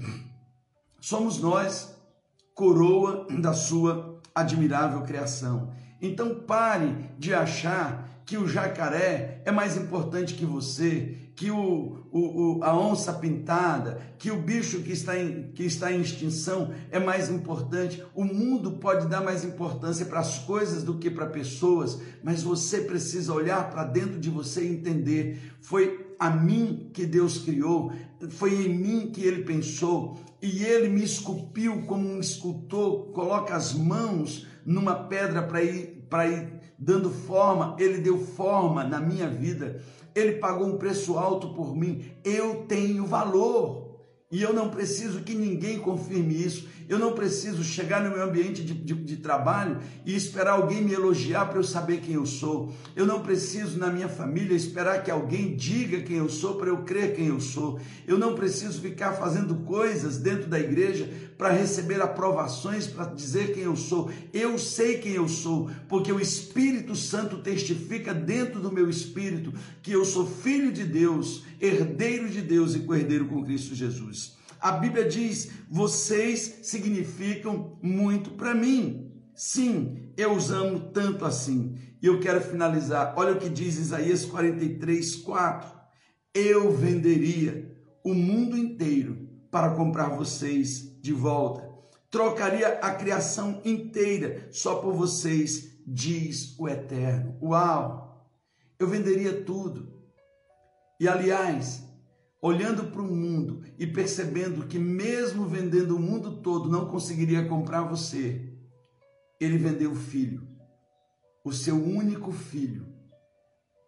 Somos 1.00 1.38
nós, 1.40 1.94
coroa 2.54 3.26
da 3.40 3.52
sua 3.52 4.20
admirável 4.34 5.02
criação. 5.02 5.72
Então 6.04 6.34
pare 6.34 6.94
de 7.18 7.32
achar 7.32 8.22
que 8.26 8.36
o 8.36 8.46
jacaré 8.46 9.40
é 9.42 9.50
mais 9.50 9.74
importante 9.76 10.34
que 10.34 10.44
você, 10.44 11.16
que 11.34 11.50
o, 11.50 12.06
o, 12.12 12.58
o, 12.58 12.64
a 12.64 12.78
onça 12.78 13.10
pintada, 13.14 14.00
que 14.18 14.30
o 14.30 14.36
bicho 14.36 14.82
que 14.82 14.92
está, 14.92 15.18
em, 15.18 15.50
que 15.54 15.64
está 15.64 15.90
em 15.90 16.02
extinção 16.02 16.74
é 16.90 16.98
mais 16.98 17.30
importante. 17.30 18.04
O 18.14 18.22
mundo 18.22 18.72
pode 18.72 19.08
dar 19.08 19.22
mais 19.22 19.44
importância 19.44 20.04
para 20.04 20.20
as 20.20 20.38
coisas 20.40 20.82
do 20.82 20.98
que 20.98 21.10
para 21.10 21.26
pessoas, 21.26 21.98
mas 22.22 22.42
você 22.42 22.82
precisa 22.82 23.32
olhar 23.32 23.70
para 23.70 23.84
dentro 23.84 24.20
de 24.20 24.28
você 24.28 24.62
e 24.62 24.72
entender: 24.72 25.54
foi 25.62 26.14
a 26.18 26.28
mim 26.28 26.90
que 26.92 27.06
Deus 27.06 27.38
criou, 27.38 27.92
foi 28.28 28.66
em 28.66 28.74
mim 28.74 29.10
que 29.10 29.22
ele 29.22 29.42
pensou, 29.42 30.18
e 30.40 30.62
ele 30.62 30.88
me 30.88 31.02
esculpiu 31.02 31.82
como 31.86 32.06
um 32.06 32.20
escultor 32.20 33.12
coloca 33.12 33.54
as 33.54 33.72
mãos 33.72 34.46
numa 34.64 34.94
pedra 34.94 35.42
para 35.42 35.62
ir, 35.62 35.93
para 36.08 36.26
ir 36.26 36.48
dando 36.78 37.10
forma, 37.10 37.76
ele 37.78 37.98
deu 37.98 38.18
forma 38.18 38.84
na 38.84 39.00
minha 39.00 39.28
vida, 39.28 39.80
ele 40.14 40.32
pagou 40.32 40.66
um 40.66 40.78
preço 40.78 41.18
alto 41.18 41.54
por 41.54 41.74
mim, 41.76 42.12
eu 42.24 42.66
tenho 42.66 43.06
valor. 43.06 43.84
E 44.30 44.42
eu 44.42 44.52
não 44.52 44.68
preciso 44.68 45.22
que 45.22 45.32
ninguém 45.32 45.78
confirme 45.78 46.34
isso. 46.34 46.68
Eu 46.88 46.98
não 46.98 47.12
preciso 47.12 47.64
chegar 47.64 48.02
no 48.02 48.10
meu 48.10 48.22
ambiente 48.22 48.62
de, 48.62 48.74
de, 48.74 48.94
de 48.94 49.16
trabalho 49.16 49.78
e 50.04 50.14
esperar 50.14 50.52
alguém 50.52 50.82
me 50.82 50.92
elogiar 50.92 51.46
para 51.46 51.58
eu 51.58 51.64
saber 51.64 52.00
quem 52.00 52.14
eu 52.14 52.26
sou. 52.26 52.72
Eu 52.94 53.06
não 53.06 53.20
preciso 53.20 53.78
na 53.78 53.90
minha 53.90 54.08
família 54.08 54.54
esperar 54.54 55.02
que 55.02 55.10
alguém 55.10 55.56
diga 55.56 56.00
quem 56.00 56.16
eu 56.16 56.28
sou 56.28 56.56
para 56.56 56.68
eu 56.68 56.78
crer 56.78 57.14
quem 57.14 57.28
eu 57.28 57.40
sou. 57.40 57.80
Eu 58.06 58.18
não 58.18 58.34
preciso 58.34 58.80
ficar 58.80 59.12
fazendo 59.12 59.54
coisas 59.56 60.18
dentro 60.18 60.48
da 60.48 60.58
igreja 60.58 61.08
para 61.38 61.50
receber 61.50 62.00
aprovações, 62.00 62.86
para 62.86 63.06
dizer 63.06 63.54
quem 63.54 63.64
eu 63.64 63.76
sou. 63.76 64.10
Eu 64.32 64.58
sei 64.58 64.98
quem 64.98 65.12
eu 65.12 65.28
sou, 65.28 65.70
porque 65.88 66.12
o 66.12 66.20
Espírito 66.20 66.94
Santo 66.94 67.38
testifica 67.38 68.14
dentro 68.14 68.60
do 68.60 68.72
meu 68.72 68.88
espírito 68.88 69.52
que 69.82 69.92
eu 69.92 70.04
sou 70.04 70.26
filho 70.26 70.72
de 70.72 70.84
Deus, 70.84 71.44
herdeiro 71.60 72.28
de 72.28 72.40
Deus 72.40 72.74
e 72.74 72.80
cordeiro 72.80 73.26
com 73.26 73.44
Cristo 73.44 73.74
Jesus. 73.74 74.33
A 74.64 74.72
Bíblia 74.72 75.06
diz: 75.06 75.50
vocês 75.68 76.60
significam 76.62 77.78
muito 77.82 78.30
para 78.30 78.54
mim. 78.54 79.12
Sim, 79.34 80.10
eu 80.16 80.32
os 80.32 80.50
amo 80.50 80.80
tanto 80.88 81.26
assim. 81.26 81.76
E 82.00 82.06
eu 82.06 82.18
quero 82.18 82.40
finalizar. 82.40 83.12
Olha 83.14 83.32
o 83.32 83.38
que 83.38 83.50
diz 83.50 83.76
Isaías 83.76 84.24
43, 84.24 85.16
4. 85.16 85.70
Eu 86.32 86.74
venderia 86.74 87.76
o 88.02 88.14
mundo 88.14 88.56
inteiro 88.56 89.28
para 89.50 89.74
comprar 89.74 90.08
vocês 90.08 90.98
de 90.98 91.12
volta. 91.12 91.68
Trocaria 92.10 92.78
a 92.78 92.94
criação 92.94 93.60
inteira 93.66 94.48
só 94.50 94.76
por 94.76 94.94
vocês, 94.94 95.76
diz 95.86 96.58
o 96.58 96.66
Eterno. 96.66 97.36
Uau! 97.42 98.26
Eu 98.78 98.88
venderia 98.88 99.42
tudo. 99.42 99.92
E 100.98 101.06
aliás, 101.06 101.84
olhando 102.44 102.90
para 102.90 103.00
o 103.00 103.06
mundo 103.06 103.62
e 103.78 103.86
percebendo 103.86 104.66
que, 104.66 104.78
mesmo 104.78 105.46
vendendo 105.46 105.96
o 105.96 105.98
mundo 105.98 106.42
todo, 106.42 106.68
não 106.68 106.86
conseguiria 106.90 107.48
comprar 107.48 107.84
você, 107.84 108.52
ele 109.40 109.56
vendeu 109.56 109.92
o 109.92 109.96
filho, 109.96 110.46
o 111.42 111.50
seu 111.54 111.74
único 111.74 112.30
filho, 112.32 112.86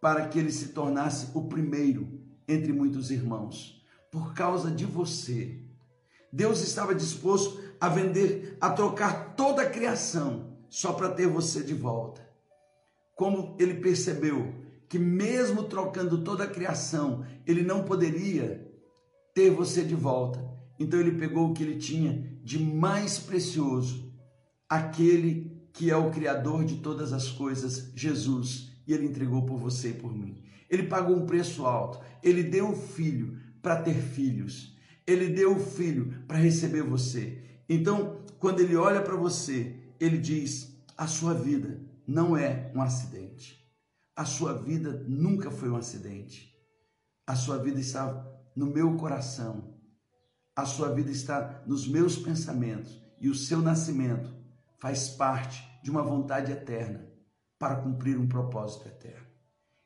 para 0.01 0.27
que 0.27 0.39
ele 0.39 0.51
se 0.51 0.69
tornasse 0.69 1.29
o 1.35 1.47
primeiro 1.47 2.19
entre 2.47 2.73
muitos 2.73 3.11
irmãos, 3.11 3.85
por 4.11 4.33
causa 4.33 4.71
de 4.71 4.85
você. 4.85 5.61
Deus 6.33 6.61
estava 6.61 6.95
disposto 6.95 7.61
a 7.79 7.87
vender, 7.87 8.57
a 8.59 8.71
trocar 8.71 9.35
toda 9.35 9.61
a 9.61 9.69
criação 9.69 10.57
só 10.67 10.93
para 10.93 11.11
ter 11.11 11.27
você 11.27 11.61
de 11.61 11.75
volta. 11.75 12.27
Como 13.13 13.55
ele 13.59 13.75
percebeu 13.75 14.66
que, 14.89 14.97
mesmo 14.97 15.63
trocando 15.63 16.23
toda 16.23 16.43
a 16.43 16.49
criação, 16.49 17.25
ele 17.45 17.61
não 17.61 17.83
poderia 17.83 18.71
ter 19.33 19.49
você 19.49 19.83
de 19.83 19.95
volta. 19.95 20.43
Então, 20.79 20.99
ele 20.99 21.11
pegou 21.11 21.49
o 21.49 21.53
que 21.53 21.63
ele 21.63 21.77
tinha 21.77 22.39
de 22.43 22.59
mais 22.59 23.19
precioso, 23.19 24.13
aquele 24.69 25.57
que 25.73 25.91
é 25.91 25.95
o 25.95 26.09
Criador 26.09 26.63
de 26.63 26.77
todas 26.77 27.13
as 27.13 27.29
coisas, 27.29 27.91
Jesus, 27.95 28.71
e 28.87 28.93
ele 28.93 29.05
entregou 29.05 29.45
por 29.45 29.57
você 29.57 29.89
e 29.89 29.93
por 29.93 30.15
mim. 30.15 30.43
Ele 30.69 30.83
pagou 30.83 31.15
um 31.15 31.25
preço 31.25 31.65
alto, 31.65 31.99
ele 32.23 32.43
deu 32.43 32.69
o 32.69 32.75
filho 32.75 33.37
para 33.61 33.81
ter 33.81 33.95
filhos, 33.95 34.75
ele 35.05 35.27
deu 35.27 35.55
o 35.55 35.59
filho 35.59 36.23
para 36.27 36.37
receber 36.37 36.83
você. 36.83 37.41
Então, 37.69 38.21
quando 38.39 38.59
ele 38.59 38.75
olha 38.75 39.01
para 39.01 39.15
você, 39.15 39.75
ele 39.99 40.17
diz: 40.17 40.75
a 40.97 41.07
sua 41.07 41.33
vida 41.33 41.79
não 42.07 42.35
é 42.35 42.71
um 42.73 42.81
acidente. 42.81 43.56
A 44.17 44.25
sua 44.25 44.51
vida 44.51 45.05
nunca 45.07 45.51
foi 45.51 45.69
um 45.69 45.75
acidente. 45.75 46.51
A 47.27 47.35
sua 47.35 47.59
vida 47.59 47.79
está 47.79 48.27
no 48.55 48.65
meu 48.65 48.97
coração. 48.97 49.77
A 50.55 50.65
sua 50.65 50.91
vida 50.91 51.11
está 51.11 51.63
nos 51.67 51.87
meus 51.87 52.17
pensamentos. 52.17 52.99
E 53.21 53.29
o 53.29 53.35
seu 53.35 53.61
nascimento 53.61 54.35
faz 54.79 55.07
parte 55.07 55.63
de 55.83 55.91
uma 55.91 56.01
vontade 56.01 56.51
eterna 56.51 57.07
para 57.59 57.75
cumprir 57.75 58.17
um 58.17 58.27
propósito 58.27 58.87
eterno. 58.87 59.27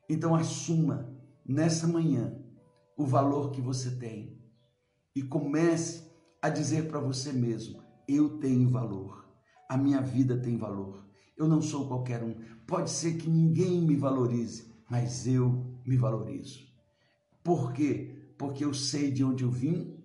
Então, 0.08 0.34
assuma 0.34 1.14
nessa 1.44 1.86
manhã 1.86 2.34
o 2.96 3.04
valor 3.04 3.50
que 3.50 3.60
você 3.60 3.90
tem 3.90 4.42
e 5.14 5.22
comece 5.22 6.10
a 6.40 6.48
dizer 6.48 6.88
para 6.88 7.00
você 7.00 7.34
mesmo: 7.34 7.82
eu 8.08 8.38
tenho 8.38 8.70
valor, 8.70 9.28
a 9.68 9.76
minha 9.76 10.00
vida 10.00 10.40
tem 10.40 10.56
valor. 10.56 11.11
Eu 11.36 11.48
não 11.48 11.62
sou 11.62 11.86
qualquer 11.86 12.22
um. 12.22 12.34
Pode 12.66 12.90
ser 12.90 13.16
que 13.16 13.28
ninguém 13.28 13.80
me 13.80 13.96
valorize, 13.96 14.72
mas 14.88 15.26
eu 15.26 15.64
me 15.86 15.96
valorizo. 15.96 16.60
Por 17.42 17.72
quê? 17.72 18.32
Porque 18.38 18.64
eu 18.64 18.72
sei 18.72 19.10
de 19.10 19.24
onde 19.24 19.44
eu 19.44 19.50
vim, 19.50 19.96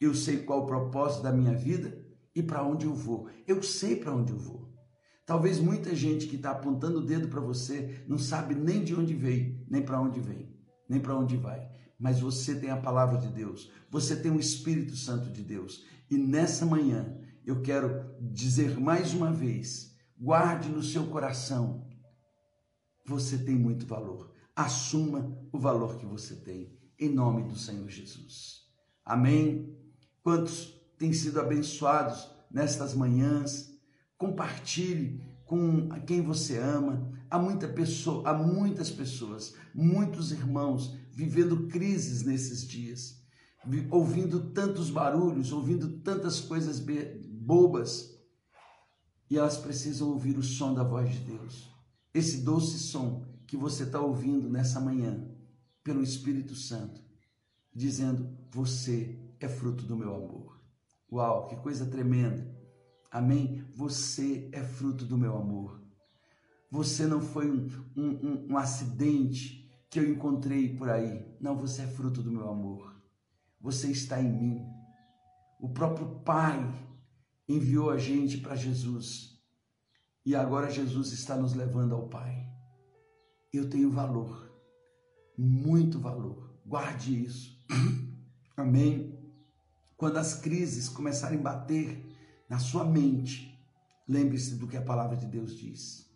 eu 0.00 0.14
sei 0.14 0.38
qual 0.38 0.62
o 0.62 0.66
propósito 0.66 1.22
da 1.22 1.32
minha 1.32 1.54
vida 1.54 2.04
e 2.34 2.42
para 2.42 2.64
onde 2.64 2.86
eu 2.86 2.94
vou. 2.94 3.28
Eu 3.46 3.62
sei 3.62 3.96
para 3.96 4.14
onde 4.14 4.32
eu 4.32 4.38
vou. 4.38 4.70
Talvez 5.26 5.60
muita 5.60 5.94
gente 5.94 6.26
que 6.26 6.36
está 6.36 6.50
apontando 6.50 6.98
o 6.98 7.06
dedo 7.06 7.28
para 7.28 7.40
você 7.40 8.02
não 8.08 8.18
sabe 8.18 8.54
nem 8.54 8.82
de 8.82 8.94
onde 8.94 9.14
veio, 9.14 9.64
nem 9.68 9.82
para 9.82 10.00
onde 10.00 10.20
vem, 10.20 10.52
nem 10.88 10.98
para 10.98 11.16
onde 11.16 11.36
vai. 11.36 11.70
Mas 11.98 12.18
você 12.18 12.58
tem 12.58 12.70
a 12.70 12.76
palavra 12.76 13.18
de 13.18 13.28
Deus, 13.28 13.70
você 13.90 14.16
tem 14.16 14.32
o 14.32 14.40
Espírito 14.40 14.96
Santo 14.96 15.30
de 15.30 15.42
Deus. 15.42 15.84
E 16.10 16.16
nessa 16.16 16.66
manhã 16.66 17.16
eu 17.44 17.62
quero 17.62 18.06
dizer 18.20 18.80
mais 18.80 19.14
uma 19.14 19.30
vez 19.30 19.89
Guarde 20.20 20.68
no 20.68 20.82
seu 20.82 21.06
coração. 21.06 21.88
Você 23.06 23.38
tem 23.38 23.54
muito 23.54 23.86
valor. 23.86 24.30
Assuma 24.54 25.34
o 25.50 25.58
valor 25.58 25.96
que 25.96 26.04
você 26.04 26.36
tem, 26.36 26.78
em 26.98 27.08
nome 27.08 27.44
do 27.44 27.56
Senhor 27.56 27.88
Jesus. 27.88 28.66
Amém? 29.02 29.74
Quantos 30.22 30.78
têm 30.98 31.10
sido 31.14 31.40
abençoados 31.40 32.30
nestas 32.50 32.92
manhãs? 32.92 33.70
Compartilhe 34.18 35.22
com 35.46 35.88
quem 36.06 36.20
você 36.20 36.58
ama. 36.58 37.10
Há, 37.30 37.38
muita 37.38 37.66
pessoa, 37.66 38.28
há 38.28 38.34
muitas 38.34 38.90
pessoas, 38.90 39.54
muitos 39.74 40.32
irmãos 40.32 40.94
vivendo 41.10 41.66
crises 41.66 42.24
nesses 42.24 42.68
dias, 42.68 43.24
ouvindo 43.90 44.50
tantos 44.50 44.90
barulhos, 44.90 45.50
ouvindo 45.50 46.00
tantas 46.00 46.40
coisas 46.40 46.78
bobas 47.26 48.19
e 49.30 49.38
elas 49.38 49.56
precisam 49.56 50.08
ouvir 50.08 50.36
o 50.36 50.42
som 50.42 50.74
da 50.74 50.82
voz 50.82 51.12
de 51.12 51.20
Deus. 51.20 51.70
Esse 52.12 52.42
doce 52.42 52.78
som 52.78 53.24
que 53.46 53.56
você 53.56 53.84
está 53.84 54.00
ouvindo 54.00 54.50
nessa 54.50 54.80
manhã, 54.80 55.24
pelo 55.84 56.02
Espírito 56.02 56.54
Santo, 56.56 57.00
dizendo: 57.72 58.36
Você 58.50 59.18
é 59.38 59.48
fruto 59.48 59.84
do 59.84 59.96
meu 59.96 60.14
amor. 60.14 60.60
Uau, 61.10 61.46
que 61.46 61.56
coisa 61.56 61.86
tremenda! 61.86 62.58
Amém? 63.10 63.64
Você 63.74 64.48
é 64.52 64.62
fruto 64.62 65.04
do 65.04 65.16
meu 65.16 65.36
amor. 65.36 65.80
Você 66.70 67.06
não 67.06 67.20
foi 67.20 67.50
um, 67.50 67.68
um, 67.96 68.52
um, 68.52 68.56
acidente 68.56 69.68
que 69.90 69.98
eu 69.98 70.08
encontrei 70.08 70.76
por 70.76 70.88
aí. 70.88 71.26
Não, 71.40 71.56
você 71.56 71.82
é 71.82 71.86
fruto 71.88 72.22
do 72.22 72.30
meu 72.30 72.48
amor. 72.48 72.94
Você 73.60 73.90
está 73.90 74.22
em 74.22 74.30
mim. 74.30 74.64
O 75.58 75.68
próprio 75.68 76.20
Pai 76.20 76.60
enviou 77.54 77.90
a 77.90 77.98
gente 77.98 78.38
para 78.38 78.54
Jesus. 78.54 79.38
E 80.24 80.34
agora 80.36 80.70
Jesus 80.70 81.12
está 81.12 81.36
nos 81.36 81.54
levando 81.54 81.94
ao 81.94 82.08
Pai. 82.08 82.46
Eu 83.52 83.68
tenho 83.68 83.90
valor, 83.90 84.52
muito 85.36 85.98
valor. 85.98 86.54
Guarde 86.64 87.24
isso. 87.24 87.58
Amém? 88.56 89.18
Quando 89.96 90.18
as 90.18 90.34
crises 90.34 90.88
começarem 90.88 91.38
a 91.38 91.42
bater 91.42 92.06
na 92.48 92.58
sua 92.58 92.84
mente, 92.84 93.58
lembre-se 94.06 94.54
do 94.54 94.68
que 94.68 94.76
a 94.76 94.82
palavra 94.82 95.16
de 95.16 95.26
Deus 95.26 95.56
diz. 95.56 96.08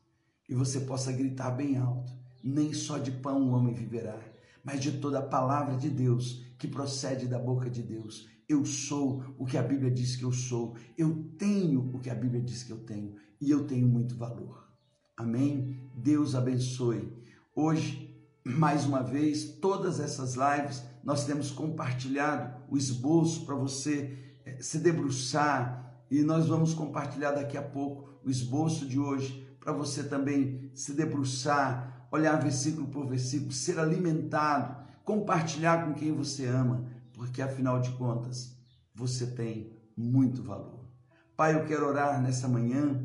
E 0.48 0.54
você 0.54 0.80
possa 0.80 1.12
gritar 1.12 1.50
bem 1.50 1.76
alto: 1.76 2.12
nem 2.42 2.72
só 2.72 2.98
de 2.98 3.10
pão 3.10 3.42
o 3.42 3.52
homem 3.52 3.74
viverá, 3.74 4.20
mas 4.62 4.80
de 4.80 4.92
toda 4.92 5.18
a 5.18 5.26
palavra 5.26 5.76
de 5.76 5.90
Deus 5.90 6.44
que 6.58 6.68
procede 6.68 7.26
da 7.26 7.38
boca 7.38 7.68
de 7.68 7.82
Deus. 7.82 8.28
Eu 8.48 8.64
sou 8.64 9.24
o 9.38 9.46
que 9.46 9.56
a 9.56 9.62
Bíblia 9.62 9.90
diz 9.90 10.16
que 10.16 10.24
eu 10.24 10.32
sou. 10.32 10.76
Eu 10.96 11.30
tenho 11.38 11.90
o 11.94 11.98
que 11.98 12.10
a 12.10 12.14
Bíblia 12.14 12.42
diz 12.42 12.62
que 12.62 12.72
eu 12.72 12.78
tenho. 12.78 13.14
E 13.40 13.50
eu 13.50 13.66
tenho 13.66 13.86
muito 13.86 14.16
valor. 14.16 14.68
Amém? 15.16 15.90
Deus 15.94 16.34
abençoe. 16.34 17.12
Hoje, 17.54 18.14
mais 18.44 18.84
uma 18.84 19.02
vez, 19.02 19.44
todas 19.60 20.00
essas 20.00 20.34
lives, 20.34 20.82
nós 21.02 21.24
temos 21.24 21.50
compartilhado 21.50 22.62
o 22.68 22.76
esboço 22.76 23.46
para 23.46 23.54
você 23.54 24.18
eh, 24.44 24.58
se 24.60 24.78
debruçar. 24.78 26.04
E 26.10 26.22
nós 26.22 26.46
vamos 26.46 26.74
compartilhar 26.74 27.32
daqui 27.32 27.56
a 27.56 27.62
pouco 27.62 28.08
o 28.24 28.30
esboço 28.30 28.86
de 28.86 28.98
hoje 28.98 29.46
para 29.60 29.72
você 29.72 30.04
também 30.04 30.70
se 30.74 30.92
debruçar, 30.92 32.06
olhar 32.12 32.36
versículo 32.36 32.86
por 32.88 33.06
versículo, 33.06 33.52
ser 33.52 33.78
alimentado 33.78 34.84
compartilhar 35.04 35.84
com 35.84 35.94
quem 35.94 36.12
você 36.12 36.46
ama, 36.46 36.86
porque 37.24 37.40
afinal 37.40 37.80
de 37.80 37.90
contas, 37.92 38.54
você 38.94 39.26
tem 39.26 39.72
muito 39.96 40.42
valor. 40.42 40.84
Pai, 41.34 41.54
eu 41.54 41.64
quero 41.64 41.86
orar 41.86 42.20
nessa 42.20 42.46
manhã 42.46 43.02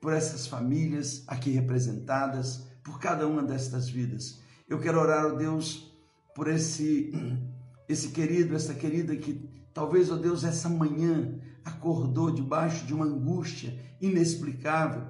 por 0.00 0.12
essas 0.12 0.46
famílias 0.46 1.24
aqui 1.26 1.50
representadas, 1.50 2.68
por 2.84 3.00
cada 3.00 3.26
uma 3.26 3.42
destas 3.42 3.88
vidas. 3.88 4.38
Eu 4.68 4.78
quero 4.78 5.00
orar, 5.00 5.26
ó 5.26 5.30
Deus, 5.30 5.92
por 6.36 6.46
esse 6.46 7.12
esse 7.88 8.10
querido, 8.10 8.54
essa 8.54 8.74
querida 8.74 9.16
que 9.16 9.50
talvez, 9.74 10.08
ó 10.08 10.16
Deus, 10.16 10.44
essa 10.44 10.68
manhã 10.68 11.36
acordou 11.64 12.30
debaixo 12.30 12.86
de 12.86 12.94
uma 12.94 13.06
angústia 13.06 13.76
inexplicável 14.00 15.02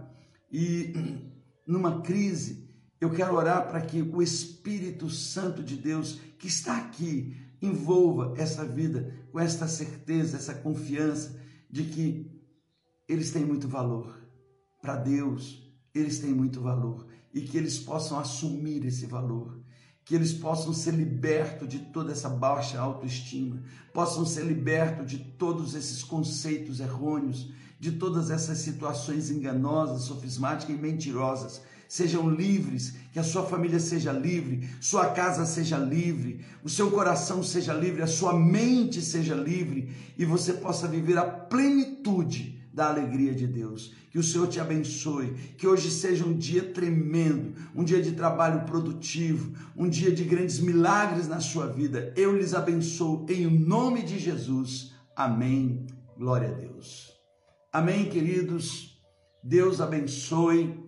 e 0.51 0.95
numa 1.69 2.01
crise. 2.01 2.67
Eu 2.99 3.11
quero 3.11 3.35
orar 3.35 3.69
para 3.69 3.83
que 3.83 4.01
o 4.01 4.23
Espírito 4.23 5.11
Santo 5.11 5.63
de 5.63 5.77
Deus 5.77 6.19
que 6.39 6.47
está 6.47 6.79
aqui 6.79 7.37
envolva 7.61 8.35
essa 8.37 8.65
vida 8.65 9.15
com 9.33 9.39
esta 9.41 9.67
certeza, 9.67 10.37
essa 10.37 10.55
confiança 10.55 11.39
de 11.71 11.85
que 11.85 12.31
eles 13.09 13.31
têm 13.31 13.45
muito 13.45 13.69
valor 13.69 14.19
para 14.81 14.97
Deus, 14.97 15.63
eles 15.95 16.19
têm 16.19 16.33
muito 16.33 16.61
valor 16.61 17.07
e 17.33 17.41
que 17.41 17.57
eles 17.57 17.79
possam 17.79 18.19
assumir 18.19 18.85
esse 18.85 19.07
valor, 19.07 19.61
que 20.05 20.15
eles 20.15 20.33
possam 20.33 20.73
ser 20.73 20.95
libertos 20.95 21.69
de 21.69 21.79
toda 21.79 22.13
essa 22.13 22.29
baixa 22.29 22.81
autoestima, 22.81 23.63
possam 23.93 24.25
ser 24.25 24.45
libertos 24.45 25.11
de 25.11 25.19
todos 25.19 25.75
esses 25.75 26.03
conceitos 26.03 26.81
errôneos, 26.81 27.53
de 27.79 27.93
todas 27.93 28.31
essas 28.31 28.59
situações 28.59 29.31
enganosas, 29.31 30.03
sofismáticas 30.03 30.75
e 30.75 30.79
mentirosas. 30.79 31.63
Sejam 31.89 32.29
livres, 32.29 32.95
que 33.13 33.19
a 33.19 33.23
sua 33.23 33.47
família 33.47 33.81
seja 33.81 34.13
livre, 34.13 34.69
sua 34.79 35.07
casa 35.07 35.47
seja 35.47 35.79
livre, 35.79 36.45
o 36.63 36.69
seu 36.69 36.91
coração 36.91 37.43
seja 37.43 37.73
livre, 37.73 38.03
a 38.03 38.07
sua 38.07 38.39
mente 38.39 39.01
seja 39.01 39.35
livre 39.35 39.91
e 40.19 40.25
você 40.27 40.53
possa 40.53 40.87
viver 40.87 41.17
a 41.17 41.25
plenitude 41.25 42.63
da 42.75 42.91
alegria 42.91 43.35
de 43.35 43.47
Deus. 43.47 43.95
Que 44.11 44.19
o 44.19 44.23
Senhor 44.23 44.47
te 44.49 44.61
abençoe, 44.61 45.35
que 45.57 45.67
hoje 45.67 45.91
seja 45.91 46.27
um 46.27 46.37
dia 46.37 46.63
tremendo, 46.63 47.55
um 47.75 47.83
dia 47.83 48.03
de 48.03 48.13
trabalho 48.13 48.67
produtivo, 48.67 49.55
um 49.75 49.89
dia 49.89 50.13
de 50.13 50.25
grandes 50.25 50.61
milagres 50.61 51.27
na 51.27 51.41
sua 51.41 51.67
vida. 51.67 52.13
Eu 52.17 52.37
lhes 52.37 52.53
abençoo 52.53 53.25
em 53.31 53.47
nome 53.47 54.03
de 54.03 54.19
Jesus. 54.19 54.93
Amém. 55.17 55.87
Glória 56.19 56.51
a 56.51 56.53
Deus. 56.53 57.13
Amém, 57.73 58.11
queridos. 58.11 59.01
Deus 59.43 59.81
abençoe. 59.81 60.88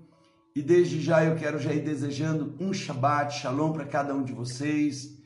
E 0.54 0.62
desde 0.62 1.00
já 1.00 1.24
eu 1.24 1.36
quero 1.36 1.58
já 1.58 1.72
ir 1.72 1.84
desejando 1.84 2.56
um 2.58 2.72
Shabbat, 2.72 3.38
Shalom 3.38 3.72
para 3.72 3.84
cada 3.84 4.12
um 4.12 4.24
de 4.24 4.32
vocês. 4.32 5.16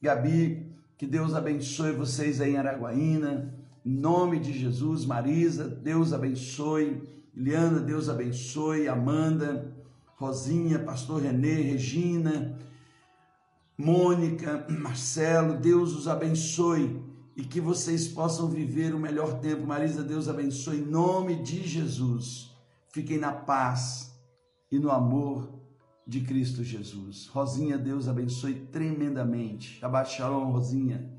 Gabi, 0.00 0.66
que 0.96 1.06
Deus 1.06 1.34
abençoe 1.34 1.92
vocês 1.92 2.40
aí 2.40 2.54
em 2.54 2.56
Araguaína. 2.56 3.54
Em 3.84 3.94
nome 3.94 4.38
de 4.38 4.52
Jesus, 4.52 5.04
Marisa, 5.04 5.68
Deus 5.68 6.12
abençoe. 6.12 7.02
Liana, 7.34 7.80
Deus 7.80 8.08
abençoe. 8.08 8.88
Amanda, 8.88 9.76
Rosinha, 10.16 10.78
Pastor 10.78 11.20
Renê, 11.20 11.60
Regina, 11.60 12.58
Mônica, 13.76 14.66
Marcelo, 14.70 15.58
Deus 15.58 15.94
os 15.94 16.08
abençoe 16.08 17.02
e 17.36 17.42
que 17.42 17.60
vocês 17.60 18.08
possam 18.08 18.48
viver 18.48 18.94
o 18.94 18.98
melhor 18.98 19.38
tempo. 19.40 19.66
Marisa, 19.66 20.02
Deus 20.02 20.28
abençoe 20.28 20.78
em 20.78 20.86
nome 20.86 21.42
de 21.42 21.66
Jesus. 21.66 22.50
Fiquem 22.88 23.18
na 23.18 23.32
paz 23.32 24.11
e 24.72 24.78
no 24.78 24.90
amor 24.90 25.52
de 26.06 26.22
Cristo 26.22 26.64
Jesus. 26.64 27.26
Rosinha, 27.26 27.76
Deus 27.76 28.08
abençoe 28.08 28.54
tremendamente. 28.54 29.78
Shabbat 29.78 30.10
Shalom, 30.10 30.50
Rosinha. 30.50 31.12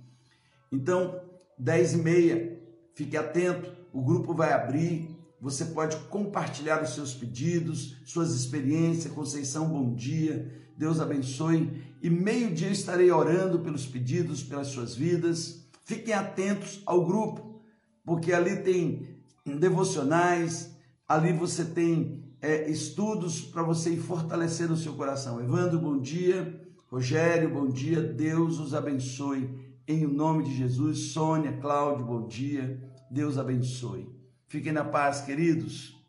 Então, 0.72 1.22
10 1.58 1.94
e 1.94 1.98
meia, 1.98 2.62
fique 2.96 3.16
atento, 3.16 3.72
o 3.94 4.02
grupo 4.02 4.34
vai 4.34 4.52
abrir, 4.52 5.16
você 5.40 5.66
pode 5.66 5.96
compartilhar 6.08 6.82
os 6.82 6.96
seus 6.96 7.14
pedidos, 7.14 7.98
suas 8.06 8.34
experiências. 8.34 9.14
Conceição, 9.14 9.70
bom 9.70 9.94
dia, 9.94 10.52
Deus 10.76 11.00
abençoe. 11.00 11.84
E 12.02 12.10
meio-dia 12.10 12.72
estarei 12.72 13.12
orando 13.12 13.60
pelos 13.60 13.86
pedidos, 13.86 14.42
pelas 14.42 14.68
suas 14.68 14.96
vidas. 14.96 15.70
Fiquem 15.86 16.14
atentos 16.14 16.82
ao 16.86 17.06
grupo, 17.06 17.62
porque 18.04 18.34
ali 18.34 18.64
tem 18.64 19.22
devocionais, 19.46 20.76
ali 21.08 21.34
você 21.34 21.66
tem 21.66 22.23
é, 22.44 22.70
estudos 22.70 23.40
para 23.40 23.64
você 23.64 23.92
ir 23.92 24.02
fortalecendo 24.02 24.74
o 24.74 24.78
seu 24.78 24.94
coração. 24.96 25.40
Evandro, 25.40 25.80
bom 25.80 25.98
dia. 25.98 26.62
Rogério, 26.92 27.50
bom 27.50 27.70
dia. 27.70 28.02
Deus 28.02 28.60
os 28.60 28.74
abençoe. 28.74 29.50
Em 29.88 30.06
nome 30.06 30.44
de 30.44 30.54
Jesus, 30.54 31.14
Sônia, 31.14 31.58
Cláudio, 31.62 32.06
bom 32.06 32.28
dia. 32.28 32.84
Deus 33.10 33.38
abençoe. 33.38 34.14
Fiquem 34.46 34.74
na 34.74 34.84
paz, 34.84 35.22
queridos. 35.22 36.03